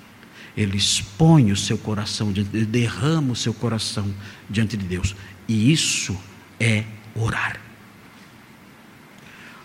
[0.56, 4.12] Ele expõe o seu coração, ele derrama o seu coração
[4.50, 5.14] diante de Deus.
[5.46, 6.18] E isso
[6.58, 6.82] é
[7.14, 7.60] orar.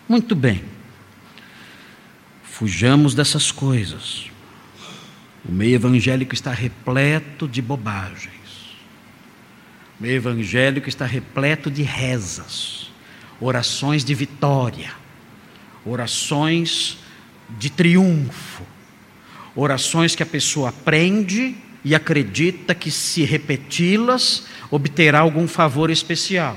[0.08, 0.62] Muito bem.
[2.44, 4.30] Fujamos dessas coisas.
[5.44, 8.76] O meio evangélico está repleto de bobagens.
[9.98, 12.92] O meio evangélico está repleto de rezas,
[13.40, 14.92] orações de vitória,
[15.84, 17.02] orações
[17.50, 18.62] de triunfo,
[19.54, 21.54] orações que a pessoa aprende
[21.84, 26.56] e acredita que se repeti-las obterá algum favor especial.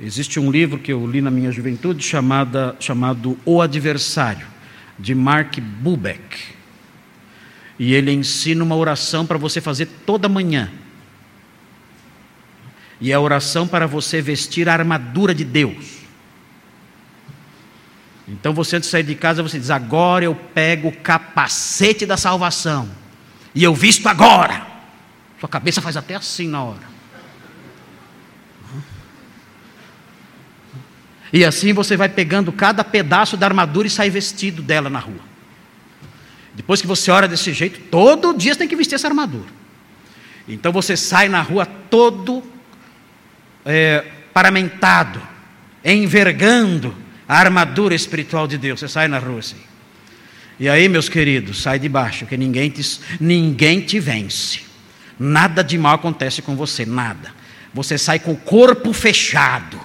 [0.00, 4.46] Existe um livro que eu li na minha juventude chamada, chamado O Adversário
[4.98, 6.54] de Mark Bubeck.
[7.78, 10.70] E ele ensina uma oração para você fazer toda manhã.
[13.00, 15.95] E é a oração para você vestir a armadura de Deus.
[18.28, 22.16] Então você antes de sair de casa, você diz: Agora eu pego o capacete da
[22.16, 22.88] salvação.
[23.54, 24.66] E eu visto agora.
[25.38, 26.96] Sua cabeça faz até assim na hora.
[31.32, 35.20] E assim você vai pegando cada pedaço da armadura e sai vestido dela na rua.
[36.54, 39.48] Depois que você ora desse jeito, todo dia você tem que vestir essa armadura.
[40.48, 42.42] Então você sai na rua todo
[43.64, 45.20] é, paramentado,
[45.84, 46.96] envergando
[47.28, 48.80] a armadura espiritual de Deus.
[48.80, 49.56] Você sai na rua assim.
[50.58, 54.60] E aí, meus queridos, sai de baixo, que ninguém te, ninguém te vence.
[55.18, 57.34] Nada de mal acontece com você, nada.
[57.74, 59.78] Você sai com o corpo fechado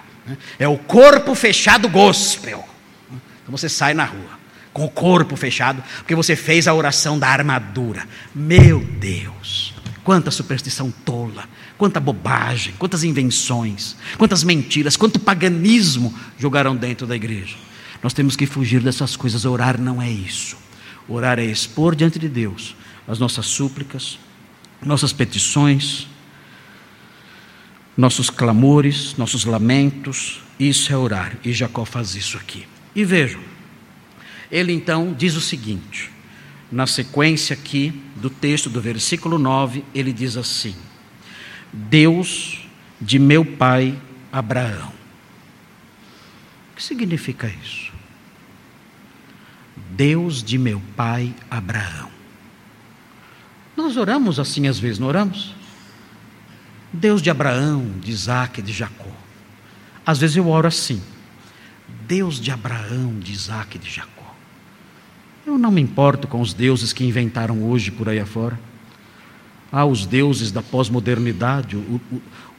[0.60, 2.68] é o corpo fechado gospel.
[3.10, 4.42] Então você sai na rua
[4.74, 8.08] com o corpo fechado, porque você fez a oração da armadura.
[8.34, 9.71] Meu Deus,
[10.04, 17.56] quanta superstição tola, quanta bobagem, quantas invenções, quantas mentiras, quanto paganismo jogaram dentro da igreja.
[18.02, 19.46] Nós temos que fugir dessas coisas.
[19.46, 20.58] Orar não é isso.
[21.08, 22.76] Orar é expor diante de Deus
[23.08, 24.18] as nossas súplicas,
[24.82, 26.08] nossas petições,
[27.98, 31.38] nossos clamores, nossos lamentos, isso é orar.
[31.44, 32.66] E Jacó faz isso aqui.
[32.96, 33.42] E vejam,
[34.52, 36.12] ele então diz o seguinte,
[36.72, 40.76] na sequência aqui do texto do versículo 9, ele diz assim:
[41.74, 42.66] Deus
[43.00, 44.00] de meu pai
[44.32, 44.94] Abraão.
[46.72, 47.92] O que significa isso?
[49.92, 52.10] Deus de meu pai Abraão.
[53.76, 55.56] Nós oramos assim às vezes, não oramos?
[56.94, 59.12] Deus de Abraão, de Isaac de Jacó.
[60.06, 61.02] Às vezes eu oro assim:
[62.08, 64.21] Deus de Abraão, de Isaac de Jacó.
[65.46, 68.60] Eu não me importo com os deuses que inventaram hoje por aí afora.
[69.72, 71.76] Ah, os deuses da pós-modernidade.
[71.76, 72.02] O,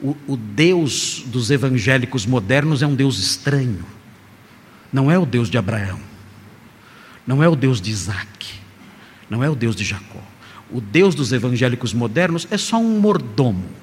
[0.03, 3.85] o, o, Deus dos evangélicos modernos é um Deus estranho.
[4.93, 6.01] Não é o Deus de Abraão.
[7.27, 8.55] Não é o Deus de Isaac.
[9.29, 10.23] Não é o Deus de Jacó.
[10.71, 13.83] O Deus dos evangélicos modernos é só um mordomo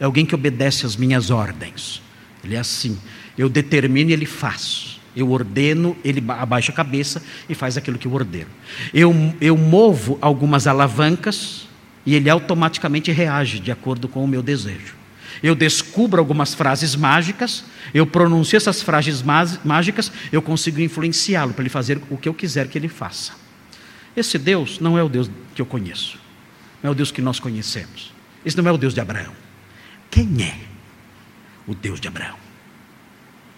[0.00, 2.00] é alguém que obedece às minhas ordens.
[2.44, 2.98] Ele é assim.
[3.36, 4.97] Eu determino e ele faz.
[5.16, 8.50] Eu ordeno, ele abaixa a cabeça e faz aquilo que eu ordeno.
[8.92, 11.66] Eu, eu movo algumas alavancas
[12.06, 14.94] e ele automaticamente reage de acordo com o meu desejo.
[15.42, 19.22] Eu descubro algumas frases mágicas, eu pronuncio essas frases
[19.64, 23.32] mágicas, eu consigo influenciá-lo para ele fazer o que eu quiser que ele faça.
[24.16, 26.18] Esse Deus não é o Deus que eu conheço,
[26.82, 28.12] não é o Deus que nós conhecemos.
[28.44, 29.32] Esse não é o Deus de Abraão.
[30.10, 30.58] Quem é
[31.66, 32.36] o Deus de Abraão?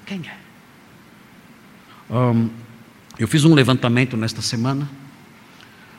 [0.04, 0.39] Quem é?
[2.10, 2.50] Um,
[3.18, 4.88] Eu fiz um levantamento nesta semana,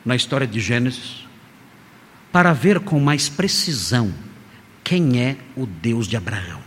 [0.03, 1.27] na história de Gênesis,
[2.31, 4.11] para ver com mais precisão
[4.83, 6.61] quem é o Deus de Abraão.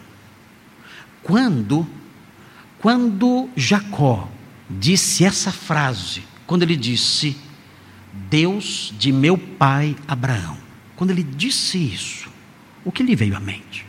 [1.23, 1.87] Quando,
[2.79, 4.31] quando Jacó
[4.71, 7.37] disse essa frase, quando ele disse,
[8.31, 10.57] Deus de meu pai Abraão,
[10.95, 12.31] quando ele disse isso,
[12.85, 13.85] o que lhe veio à mente?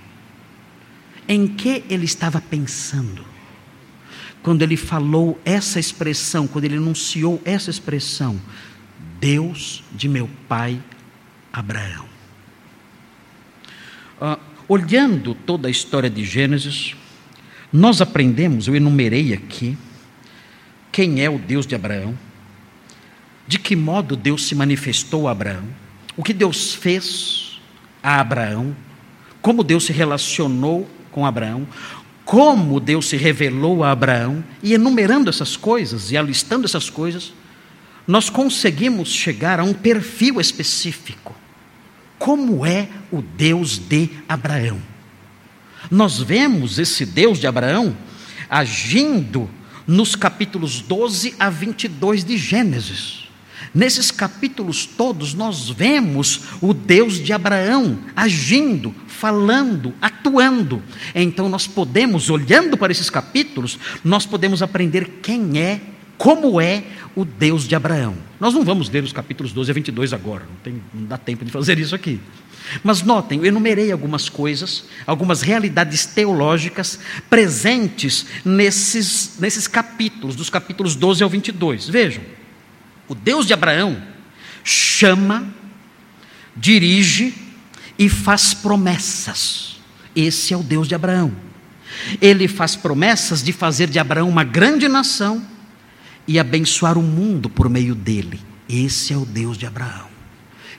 [1.27, 3.34] Em que ele estava pensando?
[4.45, 8.39] Quando ele falou essa expressão, quando ele enunciou essa expressão,
[9.19, 10.79] Deus de meu pai
[11.51, 12.05] Abraão.
[14.21, 16.95] Uh, olhando toda a história de Gênesis,
[17.73, 19.75] nós aprendemos, eu enumerei aqui,
[20.91, 22.15] quem é o Deus de Abraão,
[23.47, 25.67] de que modo Deus se manifestou a Abraão,
[26.15, 27.59] o que Deus fez
[28.03, 28.77] a Abraão,
[29.41, 31.67] como Deus se relacionou com Abraão,
[32.26, 37.32] como Deus se revelou a Abraão, e enumerando essas coisas e alistando essas coisas,
[38.07, 41.36] nós conseguimos chegar a um perfil específico.
[42.17, 44.82] Como é o Deus de Abraão?
[45.91, 47.95] Nós vemos esse Deus de Abraão
[48.49, 49.47] agindo
[49.86, 53.24] nos capítulos 12 a 22 de Gênesis.
[53.73, 60.81] Nesses capítulos todos, nós vemos o Deus de Abraão agindo, falando, atuando.
[61.13, 65.81] Então, nós podemos, olhando para esses capítulos, nós podemos aprender quem é,
[66.17, 66.83] como é
[67.15, 68.15] o Deus de Abraão.
[68.39, 71.45] Nós não vamos ler os capítulos 12 a 22 agora, não, tem, não dá tempo
[71.45, 72.19] de fazer isso aqui.
[72.83, 76.99] Mas notem, eu enumerei algumas coisas, algumas realidades teológicas
[77.29, 81.87] presentes nesses, nesses capítulos, dos capítulos 12 ao 22.
[81.87, 82.23] Vejam.
[83.07, 84.01] O Deus de Abraão
[84.63, 85.47] chama,
[86.55, 87.33] dirige
[87.97, 89.77] e faz promessas.
[90.15, 91.35] Esse é o Deus de Abraão.
[92.21, 95.45] Ele faz promessas de fazer de Abraão uma grande nação
[96.27, 98.39] e abençoar o mundo por meio dele.
[98.67, 100.07] Esse é o Deus de Abraão.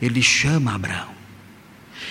[0.03, 1.15] Ele chama Abraão.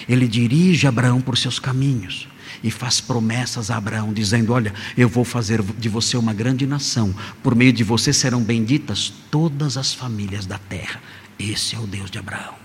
[0.08, 2.28] Ele dirige Abraão por seus caminhos
[2.66, 7.14] e faz promessas a Abraão, dizendo: Olha, eu vou fazer de você uma grande nação,
[7.44, 11.00] por meio de você serão benditas todas as famílias da terra.
[11.38, 12.56] Esse é o Deus de Abraão.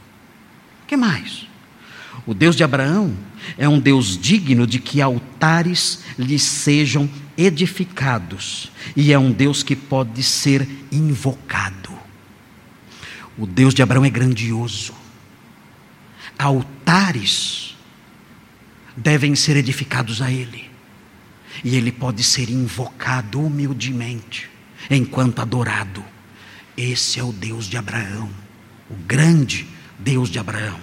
[0.85, 1.47] O que mais?
[2.27, 3.15] O Deus de Abraão
[3.59, 9.77] é um Deus digno de que altares lhe sejam edificados, e é um Deus que
[9.77, 11.91] pode ser invocado.
[13.37, 14.95] O Deus de Abraão é grandioso.
[16.39, 17.70] Altares
[18.97, 20.71] devem ser edificados a Ele.
[21.65, 24.49] E Ele pode ser invocado humildemente,
[24.91, 26.05] enquanto adorado.
[26.77, 28.31] Esse é o Deus de Abraão,
[28.89, 29.67] o grande
[29.99, 30.81] Deus de Abraão.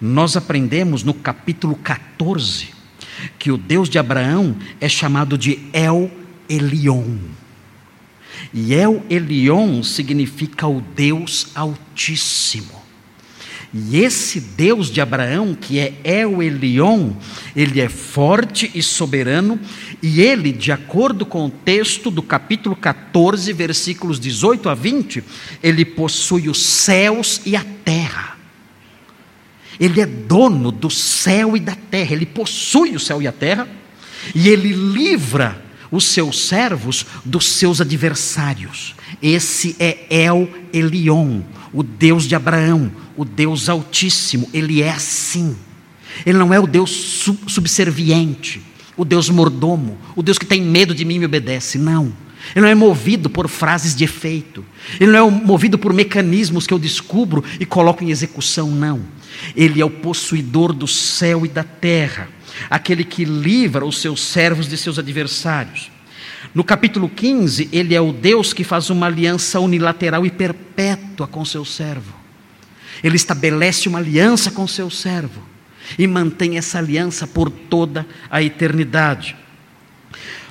[0.00, 2.68] Nós aprendemos no capítulo 14
[3.38, 6.10] que o Deus de Abraão é chamado de El
[6.48, 7.18] Elion.
[8.52, 12.83] E El Elion significa o Deus Altíssimo.
[13.76, 17.10] E esse Deus de Abraão, que é El Elion,
[17.56, 19.58] ele é forte e soberano,
[20.00, 25.24] e ele, de acordo com o texto do capítulo 14, versículos 18 a 20,
[25.60, 28.36] ele possui os céus e a terra.
[29.80, 33.66] Ele é dono do céu e da terra, ele possui o céu e a terra,
[34.36, 35.60] e ele livra
[35.90, 38.94] os seus servos dos seus adversários.
[39.20, 41.40] Esse é El Elion,
[41.72, 44.48] o Deus de Abraão, o Deus Altíssimo.
[44.52, 45.56] Ele é assim.
[46.24, 46.90] Ele não é o Deus
[47.46, 48.62] subserviente,
[48.96, 51.78] o Deus mordomo, o Deus que tem medo de mim e me obedece.
[51.78, 52.12] Não.
[52.54, 54.64] Ele não é movido por frases de efeito.
[55.00, 58.70] Ele não é movido por mecanismos que eu descubro e coloco em execução.
[58.70, 59.00] Não.
[59.56, 62.28] Ele é o possuidor do céu e da terra,
[62.70, 65.90] aquele que livra os seus servos de seus adversários.
[66.54, 71.44] No capítulo 15, ele é o Deus que faz uma aliança unilateral e perpétua com
[71.44, 72.23] seu servo.
[73.04, 75.40] Ele estabelece uma aliança com seu servo
[75.98, 79.36] e mantém essa aliança por toda a eternidade.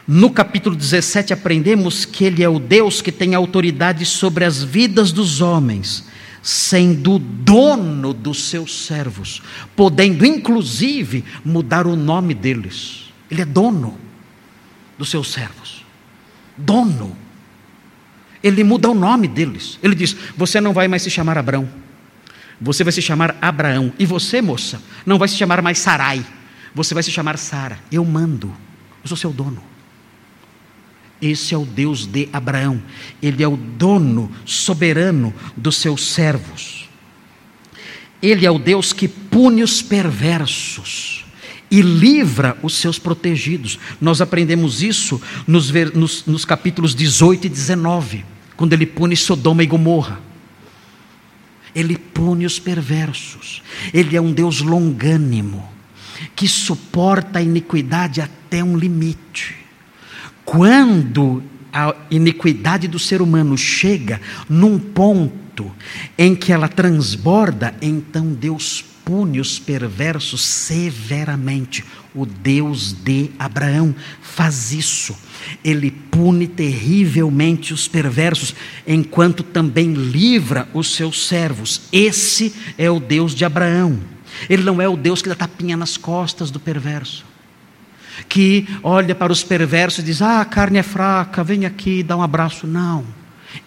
[0.08, 5.12] No capítulo 17, aprendemos que Ele é o Deus que tem autoridade sobre as vidas
[5.12, 6.06] dos homens,
[6.42, 9.42] sendo dono dos seus servos,
[9.76, 13.12] podendo inclusive mudar o nome deles.
[13.32, 13.98] Ele é dono
[14.98, 15.84] dos seus servos
[16.58, 17.16] dono.
[18.42, 19.80] Ele muda o nome deles.
[19.82, 21.68] Ele diz: Você não vai mais se chamar Abrão.
[22.60, 23.94] Você vai se chamar Abraão.
[24.00, 26.26] E você, moça, não vai se chamar mais Sarai.
[26.74, 27.80] Você vai se chamar Sara.
[27.92, 28.54] Eu mando.
[29.04, 29.64] Eu sou seu dono.
[31.22, 32.82] Esse é o Deus de Abraão.
[33.22, 36.90] Ele é o dono soberano dos seus servos.
[38.22, 41.26] Ele é o Deus que pune os perversos
[41.70, 43.80] e livra os seus protegidos.
[44.00, 48.26] Nós aprendemos isso nos, nos, nos capítulos 18 e 19,
[48.56, 50.20] quando ele pune Sodoma e Gomorra.
[51.76, 53.62] Ele pune os perversos.
[53.94, 55.68] Ele é um Deus longânimo,
[56.36, 59.56] que suporta a iniquidade até um limite.
[60.46, 65.72] Quando a iniquidade do ser humano chega num ponto
[66.18, 71.84] em que ela transborda, então Deus pune os perversos severamente.
[72.14, 75.16] O Deus de Abraão faz isso.
[75.64, 78.56] Ele pune terrivelmente os perversos,
[78.88, 81.82] enquanto também livra os seus servos.
[81.92, 84.00] Esse é o Deus de Abraão.
[84.50, 87.26] Ele não é o Deus que dá tapinha nas costas do perverso
[88.30, 92.16] que olha para os perversos e diz: Ah, a carne é fraca, vem aqui, dá
[92.16, 92.68] um abraço.
[92.68, 93.04] Não.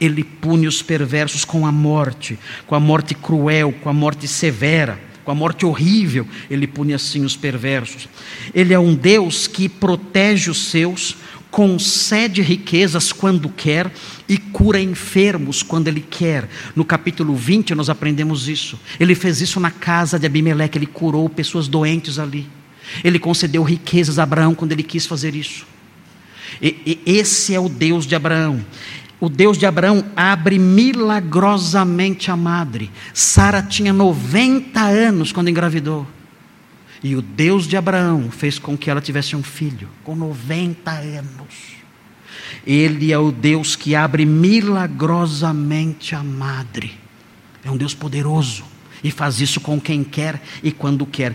[0.01, 4.99] Ele pune os perversos com a morte, com a morte cruel, com a morte severa,
[5.25, 6.27] com a morte horrível.
[6.51, 8.09] Ele pune assim os perversos.
[8.53, 11.17] Ele é um Deus que protege os seus,
[11.57, 13.91] concede riquezas quando quer
[14.29, 16.51] e cura enfermos quando ele quer.
[16.75, 18.79] No capítulo 20 nós aprendemos isso.
[19.01, 22.47] Ele fez isso na casa de Abimeleque, ele curou pessoas doentes ali.
[23.03, 25.67] Ele concedeu riquezas a Abraão quando ele quis fazer isso.
[26.61, 28.63] E, e esse é o Deus de Abraão.
[29.19, 32.91] O Deus de Abraão abre milagrosamente a madre.
[33.15, 36.07] Sara tinha 90 anos quando engravidou.
[37.03, 41.77] E o Deus de Abraão fez com que ela tivesse um filho, com 90 anos.
[42.67, 46.93] Ele é o Deus que abre milagrosamente a madre.
[47.65, 48.65] É um Deus poderoso
[49.03, 51.35] e faz isso com quem quer e quando quer.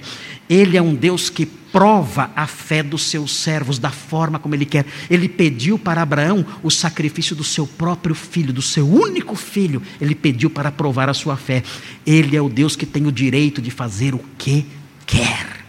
[0.49, 4.65] Ele é um Deus que prova a fé dos seus servos da forma como ele
[4.65, 4.85] quer.
[5.09, 9.81] Ele pediu para Abraão o sacrifício do seu próprio filho, do seu único filho.
[9.99, 11.63] Ele pediu para provar a sua fé.
[12.05, 14.65] Ele é o Deus que tem o direito de fazer o que
[15.11, 15.65] quer.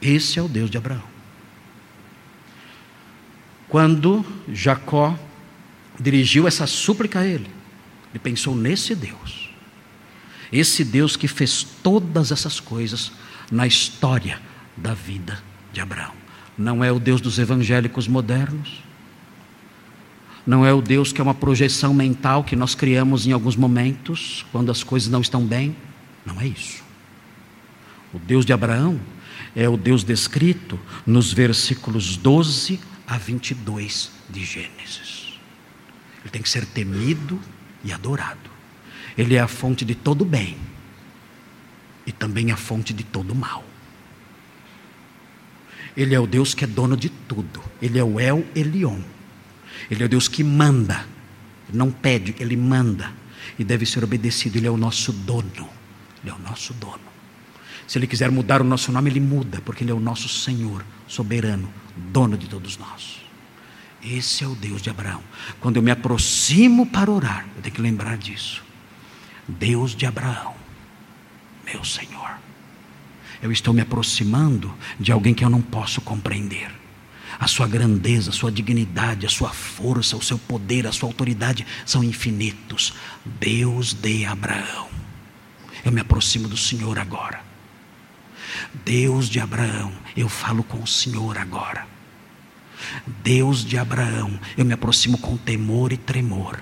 [0.00, 1.02] Esse é o Deus de Abraão.
[3.68, 5.16] Quando Jacó
[6.00, 7.50] dirigiu essa súplica a ele,
[8.10, 9.42] ele pensou nesse Deus
[10.52, 13.10] esse Deus que fez todas essas coisas
[13.50, 14.38] na história
[14.76, 15.42] da vida
[15.72, 16.12] de Abraão.
[16.58, 18.82] Não é o Deus dos evangélicos modernos.
[20.46, 24.44] Não é o Deus que é uma projeção mental que nós criamos em alguns momentos,
[24.52, 25.74] quando as coisas não estão bem.
[26.26, 26.81] Não é isso.
[28.12, 29.00] O Deus de Abraão
[29.54, 35.34] é o Deus descrito nos versículos 12 a 22 de Gênesis.
[36.20, 37.40] Ele tem que ser temido
[37.82, 38.50] e adorado.
[39.16, 40.56] Ele é a fonte de todo bem
[42.06, 43.64] e também a fonte de todo mal.
[45.96, 47.62] Ele é o Deus que é dono de tudo.
[47.80, 49.00] Ele é o El Elion.
[49.90, 51.06] Ele é o Deus que manda.
[51.72, 53.12] Não pede, ele manda.
[53.58, 54.56] E deve ser obedecido.
[54.56, 55.68] Ele é o nosso dono.
[56.22, 57.11] Ele é o nosso dono.
[57.92, 60.82] Se ele quiser mudar o nosso nome, ele muda, porque ele é o nosso Senhor,
[61.06, 63.20] soberano, dono de todos nós.
[64.02, 65.22] Esse é o Deus de Abraão.
[65.60, 68.64] Quando eu me aproximo para orar, eu tenho que lembrar disso.
[69.46, 70.54] Deus de Abraão,
[71.66, 72.30] meu Senhor.
[73.42, 76.70] Eu estou me aproximando de alguém que eu não posso compreender.
[77.38, 81.66] A sua grandeza, a sua dignidade, a sua força, o seu poder, a sua autoridade
[81.84, 82.94] são infinitos.
[83.22, 84.88] Deus de Abraão.
[85.84, 87.51] Eu me aproximo do Senhor agora.
[88.84, 91.86] Deus de Abraão, eu falo com o Senhor agora.
[93.22, 96.60] Deus de Abraão, eu me aproximo com temor e tremor.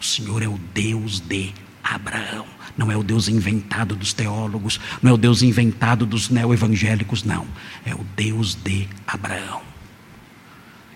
[0.00, 2.46] O Senhor é o Deus de Abraão.
[2.76, 7.46] Não é o Deus inventado dos teólogos, não é o Deus inventado dos neoevangélicos, não.
[7.84, 9.62] É o Deus de Abraão.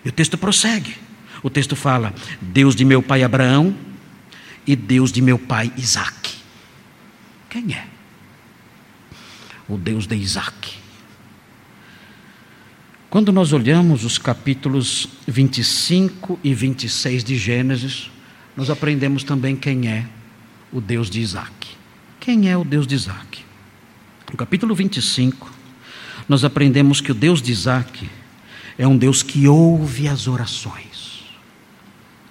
[0.03, 0.95] E o texto prossegue.
[1.43, 3.75] O texto fala: Deus de meu pai Abraão
[4.65, 6.35] e Deus de meu pai Isaac.
[7.49, 7.85] Quem é?
[9.67, 10.75] O Deus de Isaac.
[13.09, 18.11] Quando nós olhamos os capítulos 25 e 26 de Gênesis,
[18.55, 20.05] nós aprendemos também quem é
[20.71, 21.67] o Deus de Isaac.
[22.19, 23.45] Quem é o Deus de Isaac?
[24.29, 25.49] No capítulo 25,
[26.27, 28.09] nós aprendemos que o Deus de Isaac
[28.77, 31.23] é um Deus que ouve as orações.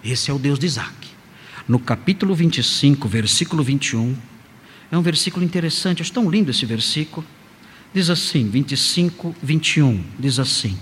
[0.04, 0.94] Esse é o Deus de Isaac.
[1.66, 4.14] No capítulo 25, versículo 21,
[4.90, 7.26] é um versículo interessante, acho tão lindo esse versículo.
[7.92, 10.78] Diz assim, 25, 21, diz assim: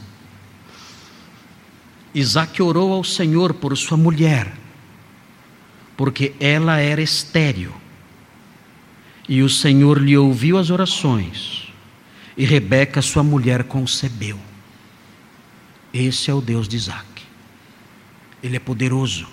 [2.14, 4.52] Isaac orou ao Senhor por sua mulher,
[5.96, 7.72] porque ela era estéril.
[9.28, 11.72] E o Senhor lhe ouviu as orações,
[12.36, 14.38] e Rebeca, sua mulher, concebeu.
[15.92, 17.06] Esse é o Deus de Isaac.
[18.42, 19.26] Ele é poderoso,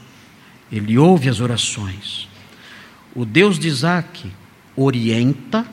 [0.72, 2.30] ele ouve as orações.
[3.14, 4.32] O Deus de Isaac
[4.82, 5.66] orienta,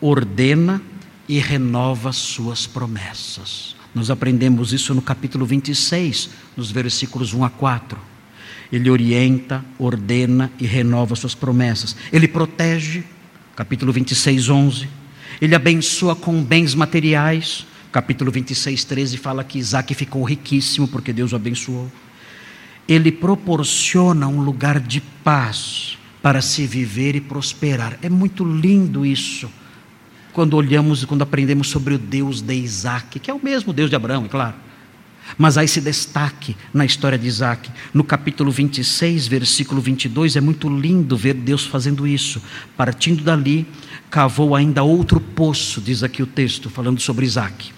[0.00, 0.80] ordena
[1.28, 3.76] e renova suas promessas.
[3.94, 7.98] Nós aprendemos isso no capítulo 26, nos versículos 1 a 4.
[8.70, 11.96] Ele orienta, ordena e renova suas promessas.
[12.12, 13.04] Ele protege,
[13.54, 14.88] capítulo 26, 11.
[15.40, 17.66] Ele abençoa com bens materiais.
[17.92, 21.90] Capítulo 26, 13 fala que Isaac ficou riquíssimo porque Deus o abençoou.
[22.88, 25.96] Ele proporciona um lugar de paz
[26.26, 28.00] para se viver e prosperar.
[28.02, 29.48] É muito lindo isso.
[30.32, 33.88] Quando olhamos e quando aprendemos sobre o Deus de Isaac, que é o mesmo Deus
[33.88, 34.56] de Abraão, é claro.
[35.38, 37.70] Mas há esse destaque na história de Isaac.
[37.94, 42.42] No capítulo 26, versículo 22, é muito lindo ver Deus fazendo isso.
[42.76, 43.64] Partindo dali,
[44.10, 47.70] cavou ainda outro poço, diz aqui o texto, falando sobre Isaac.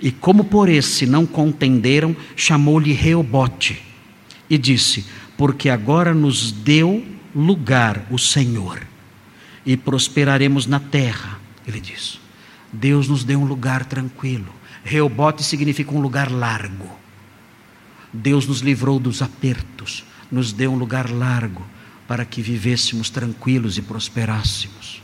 [0.00, 3.78] E como por esse não contenderam, chamou-lhe Reobote
[4.48, 5.04] e disse:
[5.36, 8.84] Porque agora nos deu lugar o Senhor
[9.64, 11.38] e prosperaremos na terra.
[11.66, 12.20] Ele diz:
[12.72, 14.52] Deus nos deu um lugar tranquilo.
[14.84, 16.88] Reobote significa um lugar largo.
[18.12, 21.64] Deus nos livrou dos apertos, nos deu um lugar largo
[22.06, 25.02] para que vivêssemos tranquilos e prosperássemos.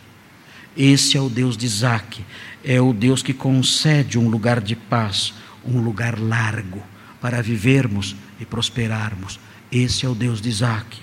[0.76, 2.24] Esse é o Deus de Isaac,
[2.64, 6.82] é o Deus que concede um lugar de paz, um lugar largo
[7.20, 9.38] para vivermos e prosperarmos.
[9.70, 10.98] Esse é o Deus de Isaac.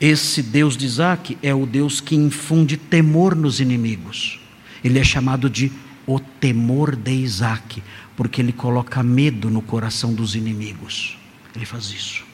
[0.00, 4.40] Esse Deus de Isaac é o Deus que infunde temor nos inimigos.
[4.82, 5.72] Ele é chamado de
[6.06, 7.82] o temor de Isaac,
[8.16, 11.16] porque ele coloca medo no coração dos inimigos.
[11.54, 12.24] Ele faz isso.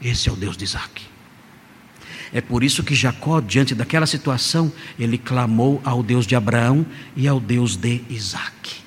[0.00, 1.02] Esse é o Deus de Isaac.
[2.32, 6.86] É por isso que Jacó, diante daquela situação, ele clamou ao Deus de Abraão
[7.16, 8.80] e ao Deus de Isaac.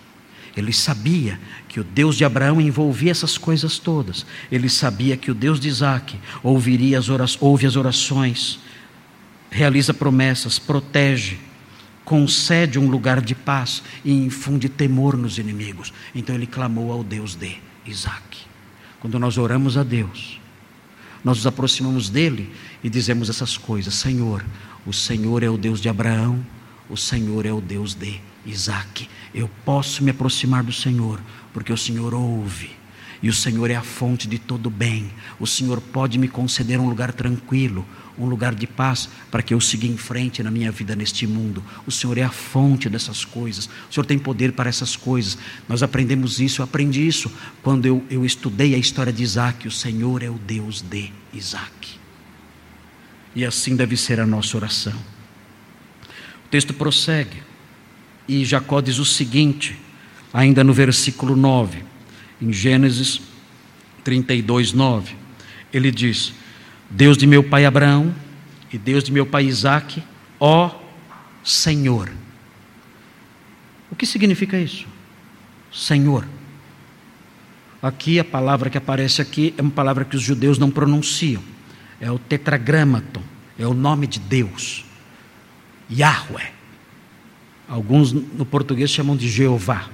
[0.56, 1.40] Ele sabia
[1.74, 4.28] que o Deus de Abraão envolvia essas coisas todas.
[4.52, 8.60] Ele sabia que o Deus de Isaac ouviria as orações, ouve as orações,
[9.50, 11.40] realiza promessas, protege,
[12.06, 15.92] concede um lugar de paz e infunde temor nos inimigos.
[16.14, 17.58] Então ele clamou ao Deus de
[17.88, 18.38] Isaac.
[19.00, 20.40] Quando nós oramos a Deus,
[21.24, 22.54] nós nos aproximamos dele
[22.84, 24.46] e dizemos essas coisas: Senhor,
[24.86, 26.46] o Senhor é o Deus de Abraão,
[26.88, 29.10] o Senhor é o Deus de Isaac.
[29.34, 31.20] Eu posso me aproximar do Senhor,
[31.54, 32.72] porque o Senhor ouve.
[33.22, 35.10] E o Senhor é a fonte de todo bem.
[35.40, 37.88] O Senhor pode me conceder um lugar tranquilo,
[38.18, 41.64] um lugar de paz, para que eu siga em frente na minha vida neste mundo.
[41.88, 43.70] O Senhor é a fonte dessas coisas.
[43.90, 45.38] O Senhor tem poder para essas coisas.
[45.70, 47.32] Nós aprendemos isso, eu aprendi isso
[47.62, 49.70] quando eu, eu estudei a história de Isaac.
[49.70, 51.98] O Senhor é o Deus de Isaac.
[53.34, 54.94] E assim deve ser a nossa oração.
[56.46, 57.42] O texto prossegue.
[58.28, 59.80] E Jacó diz o seguinte,
[60.34, 61.84] ainda no versículo 9,
[62.42, 63.22] em Gênesis
[64.04, 65.16] 32, 9.
[65.72, 66.34] Ele diz:
[66.90, 68.14] Deus de meu pai Abraão
[68.72, 70.02] e Deus de meu pai Isaque,
[70.40, 70.72] ó
[71.44, 72.12] Senhor.
[73.92, 74.88] O que significa isso?
[75.72, 76.26] Senhor.
[77.82, 81.44] Aqui a palavra que aparece aqui é uma palavra que os judeus não pronunciam.
[82.00, 83.22] É o tetragramaton,
[83.58, 84.86] é o nome de Deus.
[85.92, 86.52] Yahweh.
[87.68, 89.90] Alguns no português chamam de Jeová.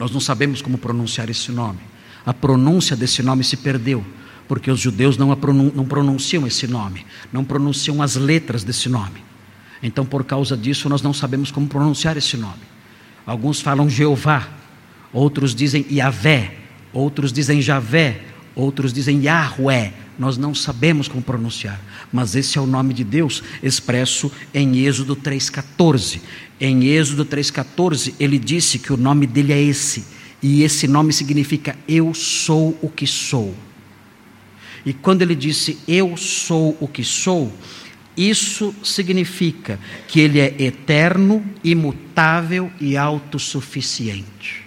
[0.00, 1.78] Nós não sabemos como pronunciar esse nome.
[2.24, 4.02] A pronúncia desse nome se perdeu,
[4.48, 9.22] porque os judeus não, pronun não pronunciam esse nome, não pronunciam as letras desse nome.
[9.82, 12.62] Então, por causa disso, nós não sabemos como pronunciar esse nome.
[13.26, 14.48] Alguns falam Jeová,
[15.12, 16.56] outros dizem Yahvé,
[16.94, 18.22] outros dizem Javé,
[18.54, 19.92] outros dizem Yahweh.
[20.20, 21.80] Nós não sabemos como pronunciar,
[22.12, 26.20] mas esse é o nome de Deus expresso em Êxodo 3,14.
[26.60, 30.04] Em Êxodo 3,14, ele disse que o nome dele é esse,
[30.42, 33.54] e esse nome significa Eu sou o que sou.
[34.84, 37.50] E quando ele disse Eu sou o que sou,
[38.14, 44.66] isso significa que ele é eterno, imutável e autossuficiente.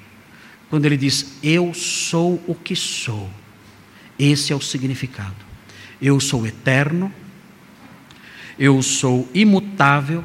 [0.67, 3.29] Quando ele diz Eu sou o que sou,
[4.17, 5.42] esse é o significado.
[6.03, 7.09] Eu sou eterno,
[8.59, 10.21] eu sou imutável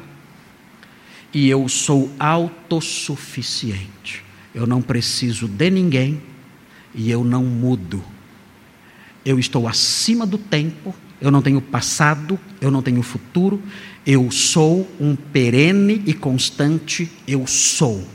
[1.33, 4.21] e eu sou autossuficiente.
[4.53, 6.21] Eu não preciso de ninguém
[6.93, 8.03] e eu não mudo.
[9.23, 13.63] Eu estou acima do tempo, eu não tenho passado, eu não tenho futuro,
[14.05, 18.05] eu sou um perene e constante eu sou.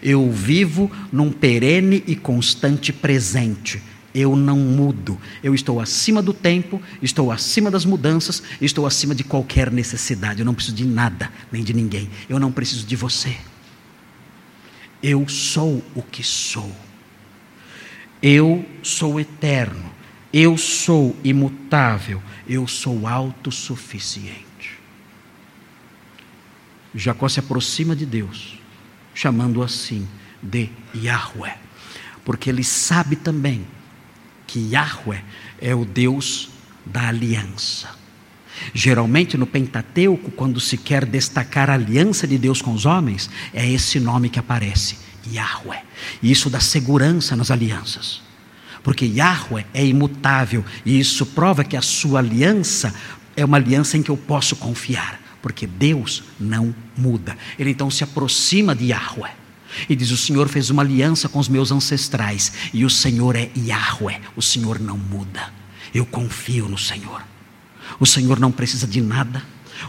[0.00, 3.82] Eu vivo num perene e constante presente
[4.14, 5.18] eu não mudo.
[5.42, 10.40] Eu estou acima do tempo, estou acima das mudanças, estou acima de qualquer necessidade.
[10.40, 12.08] Eu não preciso de nada, nem de ninguém.
[12.28, 13.36] Eu não preciso de você.
[15.02, 16.74] Eu sou o que sou.
[18.22, 19.92] Eu sou eterno.
[20.32, 22.22] Eu sou imutável.
[22.48, 24.48] Eu sou autossuficiente.
[26.94, 28.58] Jacó se aproxima de Deus,
[29.14, 30.08] chamando assim
[30.42, 31.56] de Yahweh,
[32.24, 33.66] porque ele sabe também
[34.48, 35.22] que Yahweh
[35.60, 36.48] é o Deus
[36.84, 37.90] da aliança.
[38.74, 43.70] Geralmente no Pentateuco, quando se quer destacar a aliança de Deus com os homens, é
[43.70, 44.98] esse nome que aparece,
[45.30, 45.82] Yahweh.
[46.20, 48.20] E isso dá segurança nas alianças.
[48.82, 52.92] Porque Yahweh é imutável e isso prova que a sua aliança
[53.36, 57.36] é uma aliança em que eu posso confiar, porque Deus não muda.
[57.58, 59.47] Ele então se aproxima de Yahweh
[59.88, 63.50] e diz: O Senhor fez uma aliança com os meus ancestrais e o Senhor é
[63.56, 65.52] Yahweh, o Senhor não muda.
[65.94, 67.22] Eu confio no Senhor.
[67.98, 69.42] O Senhor não precisa de nada.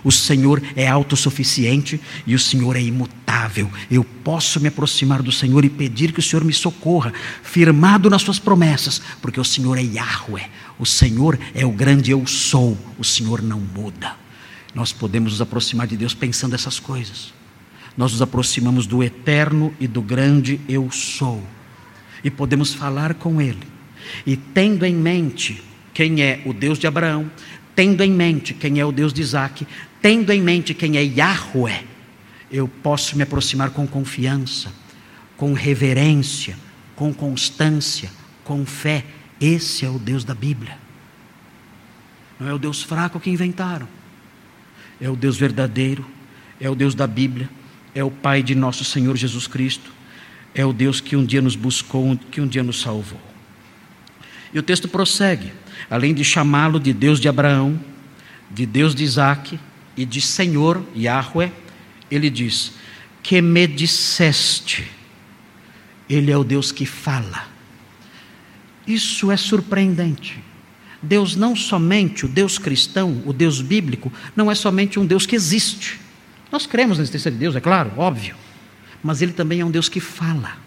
[0.03, 3.69] O Senhor é autossuficiente e o Senhor é imutável.
[3.89, 7.11] Eu posso me aproximar do Senhor e pedir que o Senhor me socorra,
[7.41, 10.49] firmado nas suas promessas, porque o Senhor é Yahweh.
[10.77, 12.77] O Senhor é o grande eu sou.
[12.97, 14.15] O Senhor não muda.
[14.73, 17.33] Nós podemos nos aproximar de Deus pensando essas coisas.
[17.97, 21.43] Nós nos aproximamos do eterno e do grande eu sou.
[22.23, 23.67] E podemos falar com Ele.
[24.25, 25.63] E tendo em mente
[25.93, 27.29] quem é o Deus de Abraão,
[27.75, 29.67] tendo em mente quem é o Deus de Isaac,
[30.01, 31.85] tendo em mente quem é Yahweh,
[32.51, 34.73] eu posso me aproximar com confiança,
[35.37, 36.57] com reverência,
[36.95, 38.09] com constância,
[38.43, 39.05] com fé.
[39.39, 40.77] Esse é o Deus da Bíblia.
[42.39, 43.87] Não é o Deus fraco que inventaram.
[44.99, 46.05] É o Deus verdadeiro,
[46.59, 47.49] é o Deus da Bíblia,
[47.93, 49.91] é o Pai de nosso Senhor Jesus Cristo,
[50.53, 53.21] é o Deus que um dia nos buscou, que um dia nos salvou.
[54.53, 55.51] E o texto prossegue
[55.89, 57.79] além de chamá-lo de Deus de Abraão,
[58.49, 59.59] de Deus de Isaac
[59.95, 61.51] e de Senhor Yahweh,
[62.09, 62.73] ele diz:
[63.21, 64.87] Que me disseste,
[66.09, 67.47] Ele é o Deus que fala.
[68.87, 70.43] Isso é surpreendente.
[71.01, 75.35] Deus não somente, o Deus cristão, o Deus bíblico, não é somente um Deus que
[75.35, 75.99] existe.
[76.51, 78.35] Nós cremos na existência de Deus, é claro, óbvio.
[79.03, 80.57] Mas Ele também é um Deus que fala.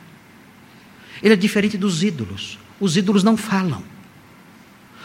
[1.22, 2.58] Ele é diferente dos ídolos.
[2.80, 3.82] Os ídolos não falam.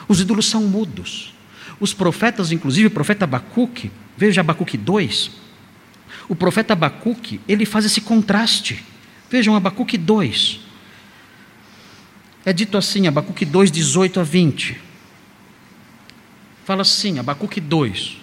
[0.08, 1.34] Os ídolos são mudos.
[1.80, 5.32] Os profetas, inclusive o profeta Abacuque, veja Abacuque 2.
[6.30, 8.84] O profeta Abacuque, ele faz esse contraste.
[9.30, 10.60] Vejam Abacuque 2.
[12.46, 14.82] É dito assim, Abacuque 2, 18 a 20.
[16.66, 18.18] Fala assim, Abacuque 2.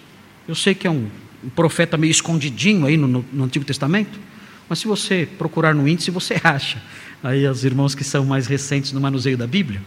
[0.47, 1.09] Eu sei que é um,
[1.45, 4.19] um profeta meio escondidinho aí no, no, Antigo Testamento,
[4.67, 6.81] mas se você procurar no índice, você acha.
[7.23, 9.81] Aí os irmãos que são mais recentes no manuseio da Bíblia.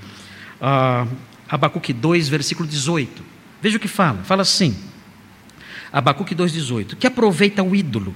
[0.60, 1.06] Ah,
[1.48, 3.22] Abacuque 2, versículo 18.
[3.60, 4.22] Veja o que fala.
[4.22, 4.76] Fala assim.
[5.92, 6.96] Abacuque 2,18.
[6.96, 8.14] Que aproveita o ídolo,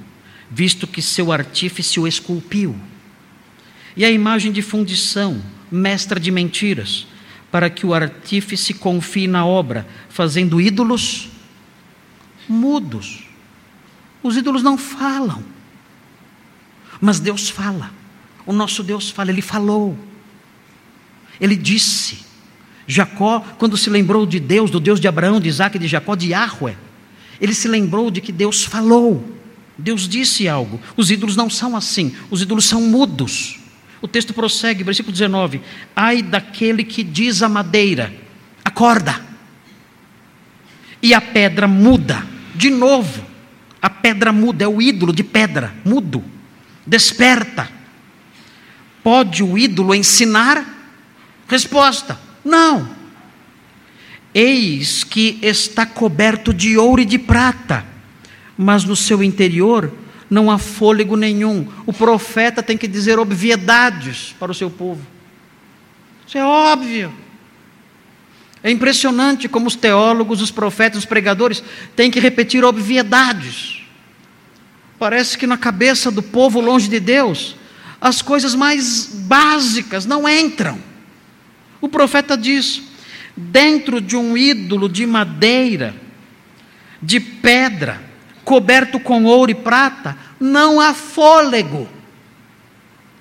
[0.51, 2.77] visto que seu artífice o esculpiu.
[3.97, 7.07] E a imagem de fundição, mestra de mentiras,
[7.51, 11.29] para que o artífice confie na obra, fazendo ídolos
[12.49, 13.32] mudos.
[14.23, 15.43] Os ídolos não falam,
[17.01, 17.91] mas Deus fala.
[18.45, 19.99] O nosso Deus fala, Ele falou,
[21.41, 22.33] Ele disse.
[22.87, 26.29] Jacó, quando se lembrou de Deus, do Deus de Abraão, de Isaac de Jacó, de
[26.29, 26.77] Yahweh,
[27.41, 29.37] ele se lembrou de que Deus falou,
[29.77, 30.81] Deus disse algo.
[30.97, 33.59] Os ídolos não são assim, os ídolos são mudos.
[34.01, 35.61] O texto prossegue, versículo 19:
[35.95, 38.13] Ai daquele que diz a madeira,
[38.65, 39.21] acorda,
[41.01, 43.25] e a pedra muda, de novo,
[43.83, 46.25] a pedra muda, é o ídolo de pedra, mudo,
[46.87, 47.69] desperta.
[49.03, 50.65] Pode o ídolo ensinar?
[51.49, 52.89] Resposta: não.
[54.33, 57.85] Eis que está coberto de ouro e de prata,
[58.57, 59.93] mas no seu interior
[60.31, 61.69] não há fôlego nenhum.
[61.85, 65.05] O profeta tem que dizer obviedades para o seu povo.
[66.27, 67.13] Isso é óbvio.
[68.63, 71.63] É impressionante como os teólogos, os profetas, os pregadores
[71.97, 73.83] têm que repetir obviedades.
[74.99, 77.57] Parece que na cabeça do povo longe de Deus,
[78.01, 80.79] as coisas mais básicas não entram.
[81.81, 82.83] O profeta diz:
[83.37, 85.95] dentro de um ídolo de madeira,
[87.03, 88.01] de pedra,
[88.45, 91.89] coberto com ouro e prata, não há fôlego.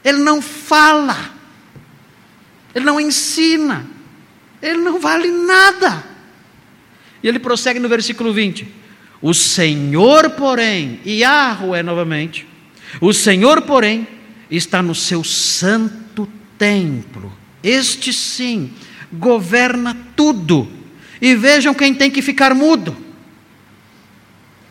[0.03, 1.31] Ele não fala.
[2.75, 3.85] Ele não ensina.
[4.61, 6.03] Ele não vale nada.
[7.23, 8.67] E ele prossegue no versículo 20:
[9.21, 12.47] O Senhor, porém, Yahweh novamente,
[12.99, 14.07] o Senhor, porém,
[14.49, 18.73] está no seu santo templo este sim
[19.11, 20.71] governa tudo.
[21.21, 22.95] E vejam quem tem que ficar mudo.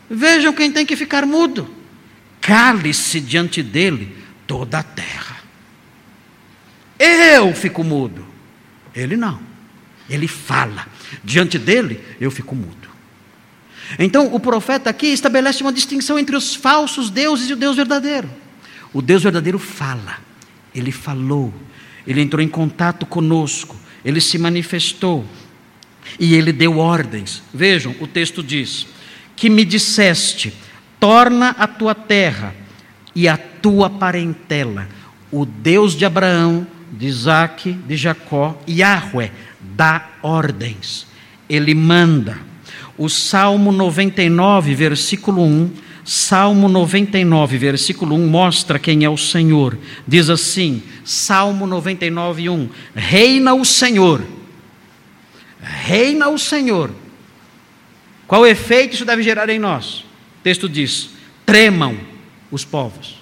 [0.09, 1.73] Vejam quem tem que ficar mudo.
[2.41, 4.15] Cale-se diante dele
[4.45, 5.37] toda a terra.
[6.99, 8.25] Eu fico mudo.
[8.93, 9.39] Ele não.
[10.09, 10.87] Ele fala.
[11.23, 12.89] Diante dele, eu fico mudo.
[13.99, 18.29] Então, o profeta aqui estabelece uma distinção entre os falsos deuses e o Deus verdadeiro.
[18.93, 20.17] O Deus verdadeiro fala.
[20.73, 21.53] Ele falou,
[22.07, 25.25] ele entrou em contato conosco, ele se manifestou.
[26.19, 27.43] E ele deu ordens.
[27.53, 28.87] Vejam, o texto diz:
[29.35, 30.53] Que me disseste,
[30.99, 32.55] torna a tua terra
[33.13, 34.87] e a tua parentela,
[35.31, 39.31] o Deus de Abraão, de Isaac, de Jacó, Yahweh,
[39.61, 41.07] dá ordens,
[41.49, 42.37] ele manda.
[42.97, 45.71] O Salmo 99, versículo 1,
[46.03, 49.77] Salmo 99, versículo 1 mostra quem é o Senhor.
[50.07, 54.21] Diz assim: Salmo 99, 1: Reina o Senhor,
[55.61, 56.91] reina o Senhor.
[58.27, 59.99] Qual efeito isso deve gerar em nós?
[60.39, 61.11] O texto diz:
[61.45, 61.97] tremam
[62.49, 63.21] os povos.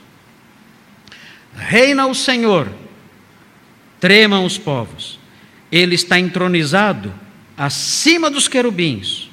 [1.55, 2.71] Reina o Senhor,
[3.99, 5.18] tremam os povos.
[5.71, 7.13] Ele está entronizado
[7.57, 9.29] acima dos querubins.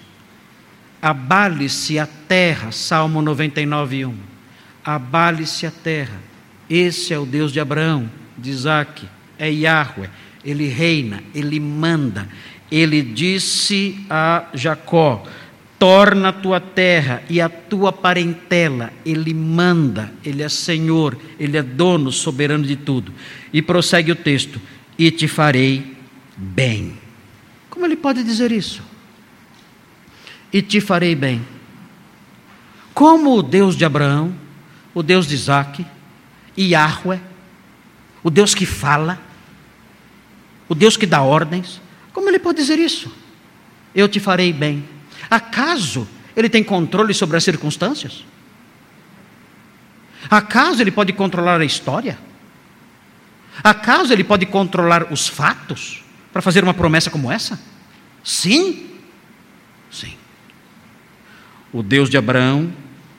[1.00, 4.14] Abale-se a terra, Salmo 99, 1.
[4.84, 6.20] Abale-se a terra.
[6.68, 9.08] Esse é o Deus de Abraão, de Isaac,
[9.38, 10.10] é Yahweh.
[10.44, 12.28] Ele reina, ele manda.
[12.70, 15.24] Ele disse a Jacó:
[15.78, 18.92] torna a tua terra e a tua parentela.
[19.04, 23.12] Ele manda, ele é Senhor, ele é dono, soberano de tudo.
[23.52, 24.60] E prossegue o texto:
[24.98, 25.95] e te farei
[26.36, 26.98] bem.
[27.70, 28.82] Como ele pode dizer isso?
[30.52, 31.46] E te farei bem.
[32.94, 34.34] Como o Deus de Abraão,
[34.94, 35.84] o Deus de Isaac,
[36.58, 37.20] Yahweh,
[38.22, 39.20] o Deus que fala,
[40.68, 41.80] o Deus que dá ordens,
[42.12, 43.12] como ele pode dizer isso?
[43.94, 44.88] Eu te farei bem.
[45.30, 48.24] Acaso ele tem controle sobre as circunstâncias?
[50.30, 52.18] Acaso ele pode controlar a história?
[53.62, 56.05] Acaso ele pode controlar os fatos
[56.36, 57.58] para fazer uma promessa como essa?
[58.22, 58.90] Sim.
[59.90, 60.12] Sim.
[61.72, 62.70] O Deus de Abraão,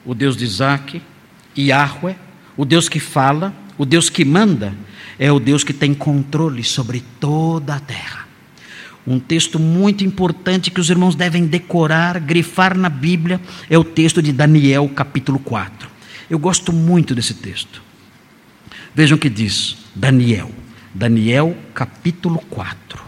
[0.06, 1.02] o Deus de Isaac,
[1.58, 2.14] Yahweh,
[2.56, 4.72] o Deus que fala, o Deus que manda,
[5.18, 8.28] é o Deus que tem controle sobre toda a terra.
[9.04, 14.22] Um texto muito importante que os irmãos devem decorar, grifar na Bíblia, é o texto
[14.22, 15.90] de Daniel, capítulo 4.
[16.30, 17.82] Eu gosto muito desse texto.
[18.94, 20.52] Vejam o que diz Daniel.
[20.94, 23.07] Daniel, capítulo 4.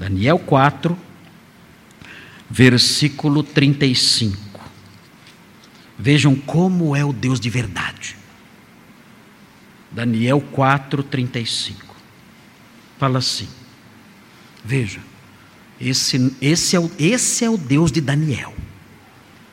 [0.00, 0.96] Daniel 4,
[2.48, 4.58] versículo 35.
[5.98, 8.16] Vejam como é o Deus de verdade.
[9.92, 11.94] Daniel 4, 35.
[12.98, 13.46] Fala assim.
[14.64, 15.00] Veja.
[15.78, 18.54] Esse, esse, é o, esse é o Deus de Daniel.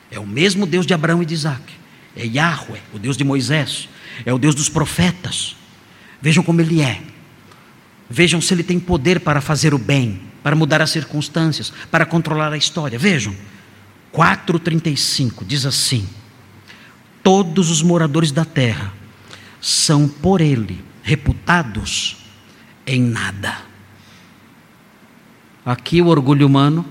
[0.10, 1.74] É o mesmo Deus de Abraão e de Isaac.
[2.16, 3.90] É Yahweh, o Deus de Moisés.
[4.26, 5.58] É o Deus dos profetas.
[6.22, 7.02] Vejam como ele é.
[8.10, 12.54] Vejam se ele tem poder para fazer o bem, para mudar as circunstâncias, para controlar
[12.54, 12.98] a história.
[12.98, 13.36] Vejam.
[14.14, 16.08] 4,35 diz assim:
[17.22, 18.94] Todos os moradores da terra
[19.60, 22.16] são por ele reputados
[22.86, 23.58] em nada.
[25.66, 26.86] Aqui o orgulho humano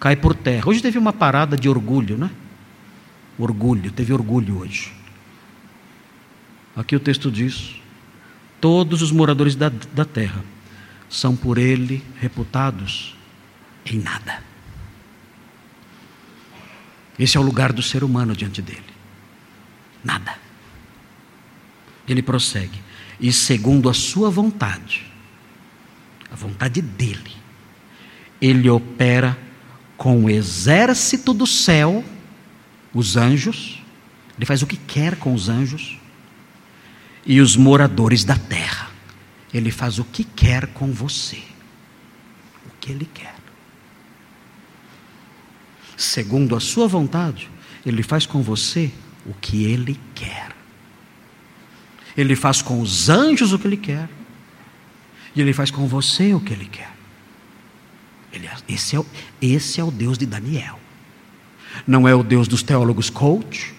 [0.00, 0.68] cai por terra.
[0.68, 2.28] Hoje teve uma parada de orgulho, né?
[3.38, 4.92] Orgulho, teve orgulho hoje.
[6.74, 7.76] Aqui o texto diz:
[8.60, 10.53] todos os moradores da, da terra
[11.08, 13.16] são por ele reputados
[13.86, 14.42] em nada.
[17.18, 18.82] Esse é o lugar do ser humano diante dele.
[20.02, 20.36] Nada.
[22.08, 22.82] Ele prossegue.
[23.20, 25.06] E segundo a sua vontade,
[26.30, 27.36] a vontade dele,
[28.40, 29.38] ele opera
[29.96, 32.04] com o exército do céu,
[32.92, 33.82] os anjos,
[34.36, 35.98] ele faz o que quer com os anjos,
[37.24, 38.90] e os moradores da terra.
[39.54, 41.40] Ele faz o que quer com você,
[42.66, 43.36] o que ele quer.
[45.96, 47.48] Segundo a sua vontade,
[47.86, 48.90] ele faz com você
[49.24, 50.48] o que ele quer.
[52.16, 54.08] Ele faz com os anjos o que ele quer,
[55.34, 56.92] e ele faz com você o que ele quer.
[58.32, 59.06] Ele, é, esse, é, o,
[59.40, 60.80] esse é o Deus de Daniel.
[61.86, 63.72] Não é o Deus dos teólogos coach,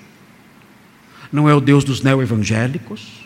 [1.32, 3.25] não é o Deus dos neo-evangélicos,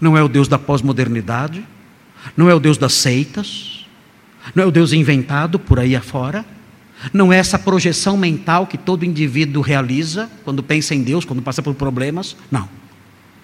[0.00, 1.64] não é o Deus da pós-modernidade,
[2.36, 3.86] não é o Deus das seitas,
[4.54, 6.44] não é o Deus inventado por aí afora,
[7.12, 11.62] não é essa projeção mental que todo indivíduo realiza quando pensa em Deus, quando passa
[11.62, 12.36] por problemas.
[12.50, 12.68] Não.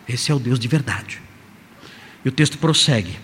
[0.06, 1.20] Esse é o Deus de verdade.
[2.24, 3.16] E o texto prossegue.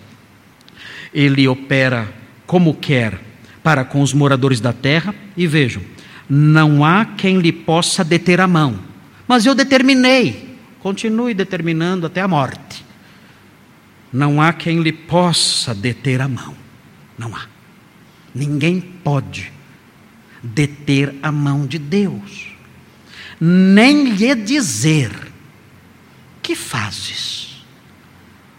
[1.13, 2.11] Ele opera
[2.47, 3.19] como quer
[3.63, 5.81] para com os moradores da terra, e vejam,
[6.29, 8.77] não há quem lhe possa deter a mão,
[9.25, 12.83] mas eu determinei, continue determinando até a morte.
[14.13, 16.55] Não há quem lhe possa deter a mão,
[17.17, 17.47] não há.
[18.33, 19.51] Ninguém pode
[20.41, 22.55] deter a mão de Deus,
[23.41, 25.11] nem lhe dizer:
[26.41, 27.63] que fazes?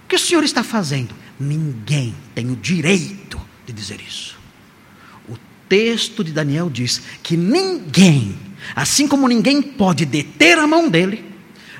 [0.04, 1.14] O que o Senhor está fazendo?
[1.38, 4.44] Ninguém tem o direito de dizer isso
[5.68, 8.36] texto de Daniel diz que ninguém,
[8.76, 11.24] assim como ninguém pode deter a mão dele,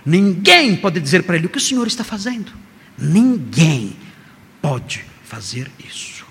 [0.04, 2.52] ninguém pode dizer para ele o que o Senhor está fazendo.
[3.04, 3.96] Ninguém
[4.62, 6.24] pode fazer isso.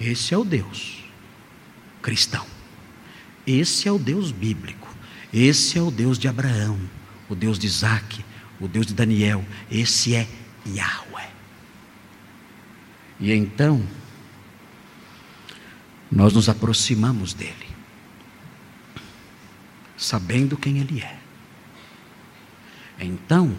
[0.00, 1.02] Esse é o Deus
[2.02, 2.44] cristão.
[3.46, 4.88] Esse é o Deus bíblico.
[5.32, 6.78] Esse é o Deus de Abraão,
[7.28, 8.22] o Deus de Isaac,
[8.60, 9.44] o Deus de Daniel.
[9.70, 10.28] Esse é
[10.66, 11.30] Yahweh.
[13.18, 13.82] E então,
[16.10, 17.68] nós nos aproximamos dele,
[19.96, 21.18] sabendo quem ele é.
[23.00, 23.56] Então,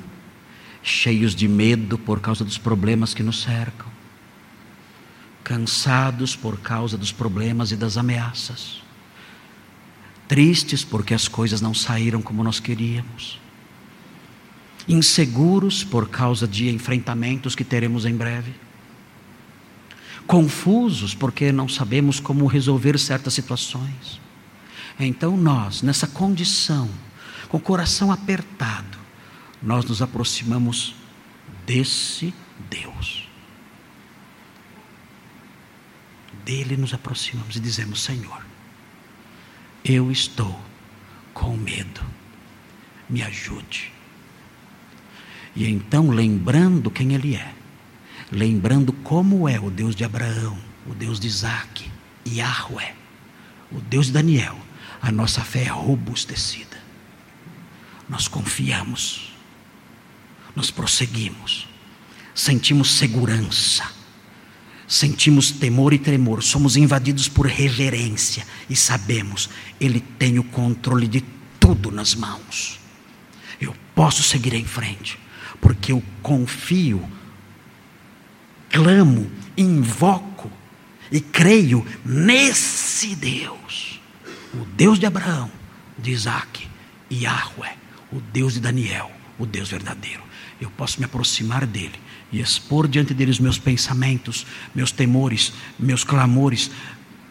[0.84, 3.88] cheios de medo por causa dos problemas que nos cercam,
[5.44, 8.84] cansados por causa dos problemas e das ameaças,
[10.28, 13.40] tristes porque as coisas não saíram como nós queríamos,
[14.88, 18.54] inseguros por causa de enfrentamentos que teremos em breve,
[20.28, 24.22] confusos porque não sabemos como resolver certas situações.
[25.00, 26.90] Então, nós, nessa condição,
[27.50, 29.03] com o coração apertado,
[29.64, 30.94] nós nos aproximamos
[31.66, 32.34] desse
[32.70, 33.30] Deus.
[36.44, 38.46] Dele nos aproximamos e dizemos: Senhor,
[39.86, 40.60] eu estou
[41.34, 42.02] com medo,
[43.10, 43.92] me ajude.
[45.56, 47.54] E então, lembrando quem Ele é,
[48.30, 51.90] lembrando como é o Deus de Abraão, o Deus de Isaac,
[52.28, 52.96] Yahweh,
[53.72, 54.58] o Deus de Daniel,
[55.02, 56.82] a nossa fé é robustecida.
[58.10, 59.33] Nós confiamos
[60.56, 61.68] nós prosseguimos,
[62.34, 63.84] sentimos segurança,
[64.88, 69.50] sentimos temor e tremor, somos invadidos por reverência e sabemos,
[69.80, 71.24] Ele tem o controle de
[71.60, 72.80] tudo nas mãos.
[73.60, 75.18] Eu posso seguir em frente,
[75.60, 77.04] porque eu confio,
[78.70, 80.52] clamo, invoco
[81.12, 84.00] e creio nesse Deus,
[84.54, 85.50] o Deus de Abraão,
[85.98, 86.68] de Isaac
[87.12, 87.76] Yahweh,
[88.12, 92.00] o Deus de Daniel, o Deus verdadeiro eu posso me aproximar dele
[92.32, 96.72] e expor diante dele os meus pensamentos, meus temores, meus clamores,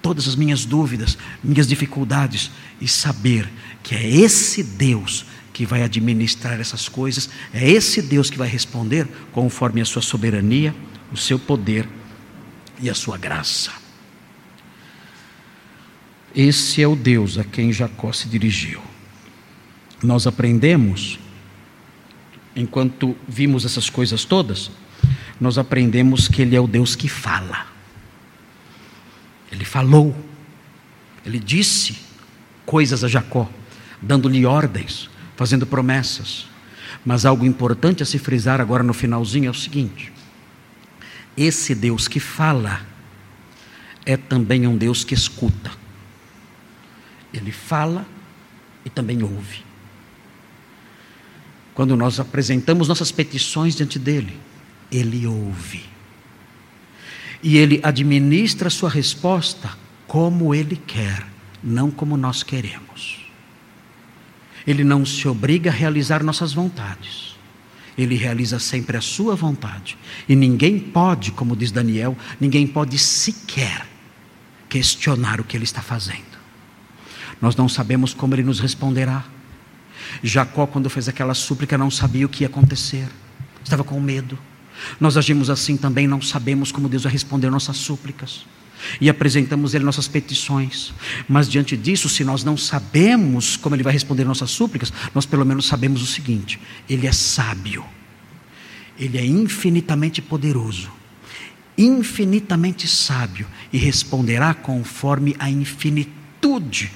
[0.00, 2.50] todas as minhas dúvidas, minhas dificuldades
[2.80, 3.48] e saber
[3.82, 9.06] que é esse Deus que vai administrar essas coisas, é esse Deus que vai responder
[9.32, 10.74] conforme a sua soberania,
[11.12, 11.88] o seu poder
[12.80, 13.70] e a sua graça.
[16.34, 18.80] Esse é o Deus a quem Jacó se dirigiu.
[20.02, 21.18] Nós aprendemos
[22.54, 24.70] enquanto vimos essas coisas todas,
[25.40, 27.66] nós aprendemos que Ele é o Deus que fala.
[29.50, 30.16] Ele falou,
[31.24, 31.98] Ele disse
[32.64, 33.48] coisas a Jacó,
[34.00, 36.46] dando-lhe ordens, fazendo promessas.
[37.04, 40.12] Mas algo importante a se frisar agora no finalzinho é o seguinte:
[41.36, 42.86] esse Deus que fala
[44.06, 45.72] é também um Deus que escuta.
[47.32, 48.06] Ele fala
[48.84, 49.71] e também ouve
[51.74, 54.38] quando nós apresentamos nossas petições diante dele,
[54.90, 55.84] ele ouve.
[57.42, 59.70] E ele administra a sua resposta
[60.06, 61.26] como ele quer,
[61.62, 63.26] não como nós queremos.
[64.66, 67.36] Ele não se obriga a realizar nossas vontades.
[67.96, 69.98] Ele realiza sempre a sua vontade.
[70.28, 73.86] E ninguém pode, como diz Daniel, ninguém pode sequer
[74.68, 76.32] questionar o que ele está fazendo.
[77.40, 79.24] Nós não sabemos como ele nos responderá.
[80.22, 83.06] Jacó, quando fez aquela súplica, não sabia o que ia acontecer,
[83.62, 84.38] estava com medo.
[85.00, 88.44] Nós agimos assim também, não sabemos como Deus vai responder nossas súplicas.
[89.00, 90.92] E apresentamos Ele nossas petições,
[91.28, 95.46] mas diante disso, se nós não sabemos como Ele vai responder nossas súplicas, nós pelo
[95.46, 96.58] menos sabemos o seguinte:
[96.88, 97.84] Ele é sábio,
[98.98, 100.90] Ele é infinitamente poderoso,
[101.78, 106.90] infinitamente sábio e responderá conforme a infinitude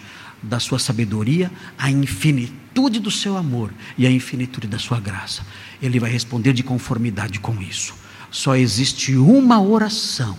[0.46, 5.44] da sua sabedoria, a infinitude do seu amor e a infinitude da sua graça.
[5.82, 7.94] Ele vai responder de conformidade com isso.
[8.30, 10.36] Só existe uma oração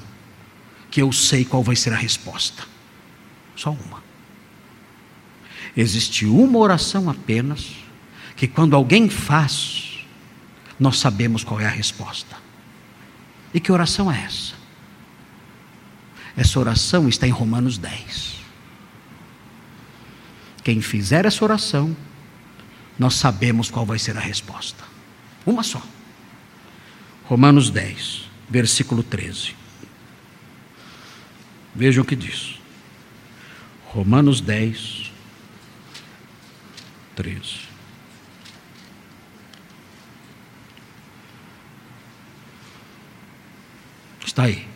[0.89, 2.64] que eu sei qual vai ser a resposta.
[3.55, 4.03] Só uma.
[5.76, 7.72] Existe uma oração apenas
[8.36, 9.99] que quando alguém faz,
[10.80, 12.36] nós sabemos qual é a resposta.
[13.53, 14.53] E que oração é essa?
[16.36, 18.26] Essa oração está em Romanos 10.
[20.68, 21.95] Quem fizer essa oração,
[22.99, 24.84] nós sabemos qual vai ser a resposta.
[25.45, 25.82] Uma só.
[27.24, 29.55] Romanos 10, versículo 13.
[31.74, 32.59] Vejam o que diz.
[33.86, 35.09] Romanos 10,
[37.15, 37.59] 13.
[44.26, 44.68] Está aí.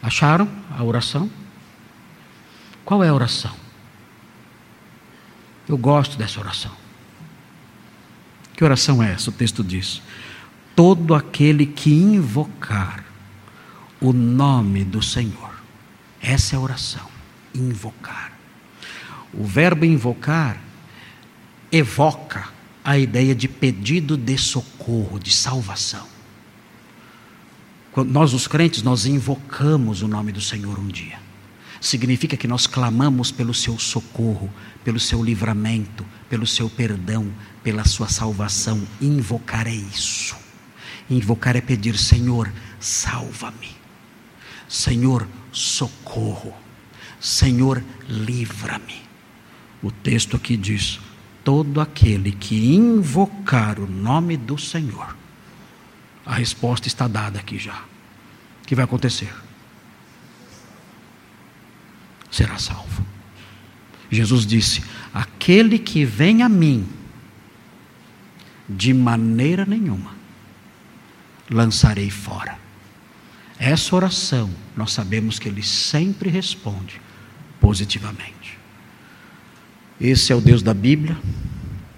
[0.00, 0.48] Acharam
[0.78, 1.39] a oração?
[2.90, 3.54] Qual é a oração?
[5.68, 6.72] Eu gosto dessa oração.
[8.56, 9.30] Que oração é essa?
[9.30, 10.02] O texto diz:
[10.74, 13.04] Todo aquele que invocar
[14.00, 15.54] o nome do Senhor.
[16.20, 17.06] Essa é a oração.
[17.54, 18.32] Invocar.
[19.32, 20.60] O verbo invocar
[21.70, 22.48] evoca
[22.82, 26.08] a ideia de pedido de socorro, de salvação.
[28.04, 31.29] Nós, os crentes, nós invocamos o nome do Senhor um dia.
[31.80, 34.52] Significa que nós clamamos pelo seu socorro,
[34.84, 38.86] pelo seu livramento, pelo seu perdão, pela sua salvação.
[39.00, 40.36] Invocar é isso.
[41.08, 43.74] Invocar é pedir, Senhor, salva-me.
[44.68, 46.54] Senhor, socorro.
[47.18, 49.02] Senhor, livra-me.
[49.82, 51.00] O texto aqui diz:
[51.42, 55.16] todo aquele que invocar o nome do Senhor.
[56.24, 57.74] A resposta está dada aqui já.
[58.62, 59.32] O que vai acontecer?
[62.30, 63.04] Será salvo.
[64.10, 66.86] Jesus disse: Aquele que vem a mim,
[68.68, 70.20] de maneira nenhuma
[71.50, 72.56] lançarei fora.
[73.58, 77.00] Essa oração, nós sabemos que Ele sempre responde
[77.60, 78.58] positivamente.
[80.00, 81.18] Esse é o Deus da Bíblia,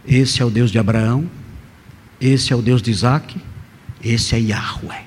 [0.05, 1.31] esse é o Deus de Abraão,
[2.21, 3.41] esse é o Deus de Isaac,
[4.03, 5.05] esse é Yahweh.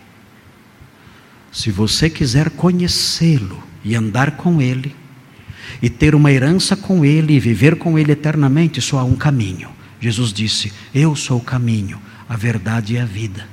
[1.52, 4.96] Se você quiser conhecê-lo e andar com ele,
[5.82, 9.70] e ter uma herança com ele e viver com ele eternamente, só há um caminho.
[10.00, 13.48] Jesus disse: Eu sou o caminho, a verdade e a vida.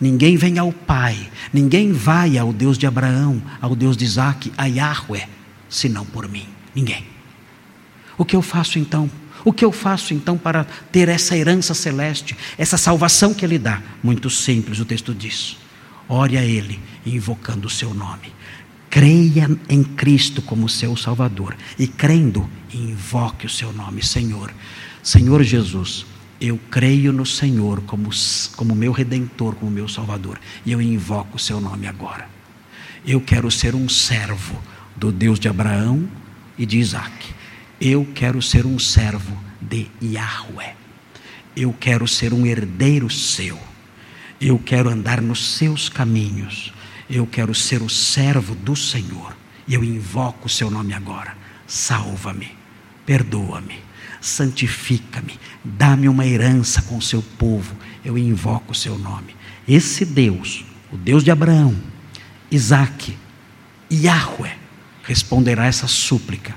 [0.00, 4.66] Ninguém vem ao Pai, ninguém vai ao Deus de Abraão, ao Deus de Isaac, a
[4.66, 5.28] Yahweh,
[5.68, 6.46] senão por mim.
[6.74, 7.04] Ninguém.
[8.16, 9.10] O que eu faço então?
[9.44, 13.82] O que eu faço então para ter essa herança celeste, essa salvação que Ele dá?
[14.02, 15.56] Muito simples, o texto diz:
[16.08, 18.32] ore a Ele, invocando o seu nome.
[18.90, 24.52] Creia em Cristo como seu Salvador e crendo, invoque o seu nome, Senhor.
[25.02, 26.06] Senhor Jesus,
[26.40, 28.10] eu creio no Senhor como,
[28.56, 32.28] como meu redentor, como meu Salvador, e eu invoco o seu nome agora.
[33.06, 34.56] Eu quero ser um servo
[34.96, 36.08] do Deus de Abraão
[36.56, 37.12] e de Isaac.
[37.80, 40.74] Eu quero ser um servo de Yahweh.
[41.56, 43.58] Eu quero ser um herdeiro seu.
[44.40, 46.72] Eu quero andar nos seus caminhos.
[47.08, 49.36] Eu quero ser o servo do Senhor.
[49.68, 51.36] Eu invoco o seu nome agora.
[51.66, 52.56] Salva-me,
[53.04, 53.80] perdoa-me,
[54.20, 57.76] santifica-me, dá-me uma herança com o seu povo.
[58.04, 59.36] Eu invoco o seu nome.
[59.66, 61.76] Esse Deus, o Deus de Abraão,
[62.50, 63.16] Isaac,
[63.92, 64.56] Yahweh,
[65.02, 66.54] responderá essa súplica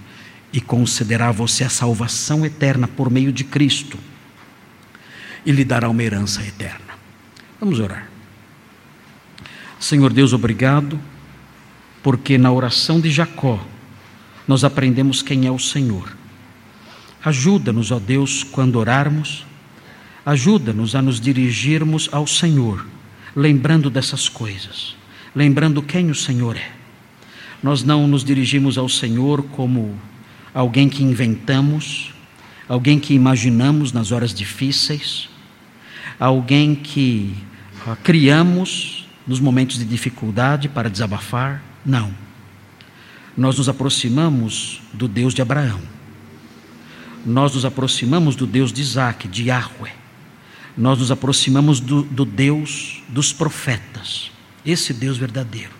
[0.54, 3.98] e concederá a você a salvação eterna por meio de Cristo
[5.46, 6.94] e lhe dará uma herança eterna.
[7.60, 8.11] Vamos orar.
[9.82, 11.00] Senhor Deus, obrigado,
[12.04, 13.60] porque na oração de Jacó
[14.48, 16.16] nós aprendemos quem é o Senhor.
[17.26, 19.44] Ajuda-nos, ó Deus, quando orarmos,
[20.24, 22.86] ajuda-nos a nos dirigirmos ao Senhor,
[23.36, 24.96] lembrando dessas coisas,
[25.36, 26.72] lembrando quem o Senhor é.
[27.64, 29.98] Nós não nos dirigimos ao Senhor como
[30.54, 32.14] alguém que inventamos,
[32.70, 35.28] alguém que imaginamos nas horas difíceis,
[36.20, 37.34] alguém que
[37.88, 41.64] uh, criamos nos momentos de dificuldade para desabafar.
[41.86, 42.14] Não.
[43.38, 45.82] Nós nos aproximamos do Deus de Abraão.
[47.26, 49.94] Nós nos aproximamos do Deus de Isaac, de Yahweh.
[50.78, 54.32] Nós nos aproximamos do, do Deus dos profetas,
[54.66, 55.74] esse Deus verdadeiro.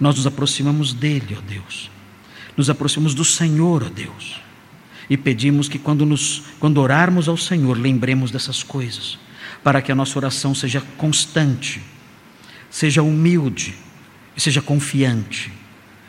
[0.00, 1.90] Nós nos aproximamos dele, ó Deus
[2.56, 4.40] nos aproximamos do Senhor, ó Deus,
[5.10, 9.18] e pedimos que quando, nos, quando orarmos ao Senhor, lembremos dessas coisas,
[9.62, 11.82] para que a nossa oração seja constante,
[12.76, 13.74] seja humilde
[14.36, 15.50] e seja confiante,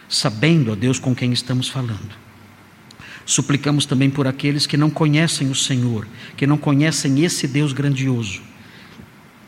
[0.09, 2.11] sabendo, ó Deus, com quem estamos falando.
[3.25, 8.41] Suplicamos também por aqueles que não conhecem o Senhor, que não conhecem esse Deus grandioso,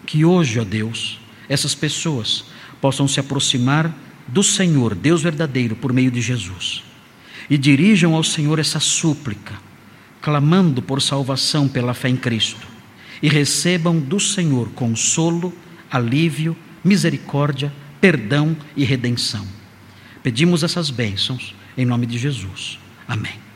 [0.05, 1.19] que hoje, ó Deus,
[1.49, 2.45] essas pessoas
[2.79, 3.93] possam se aproximar
[4.25, 6.83] do Senhor, Deus verdadeiro, por meio de Jesus
[7.49, 9.55] e dirijam ao Senhor essa súplica,
[10.21, 12.65] clamando por salvação pela fé em Cristo,
[13.21, 15.51] e recebam do Senhor consolo,
[15.91, 19.45] alívio, misericórdia, perdão e redenção.
[20.23, 22.79] Pedimos essas bênçãos em nome de Jesus.
[23.07, 23.48] Amém.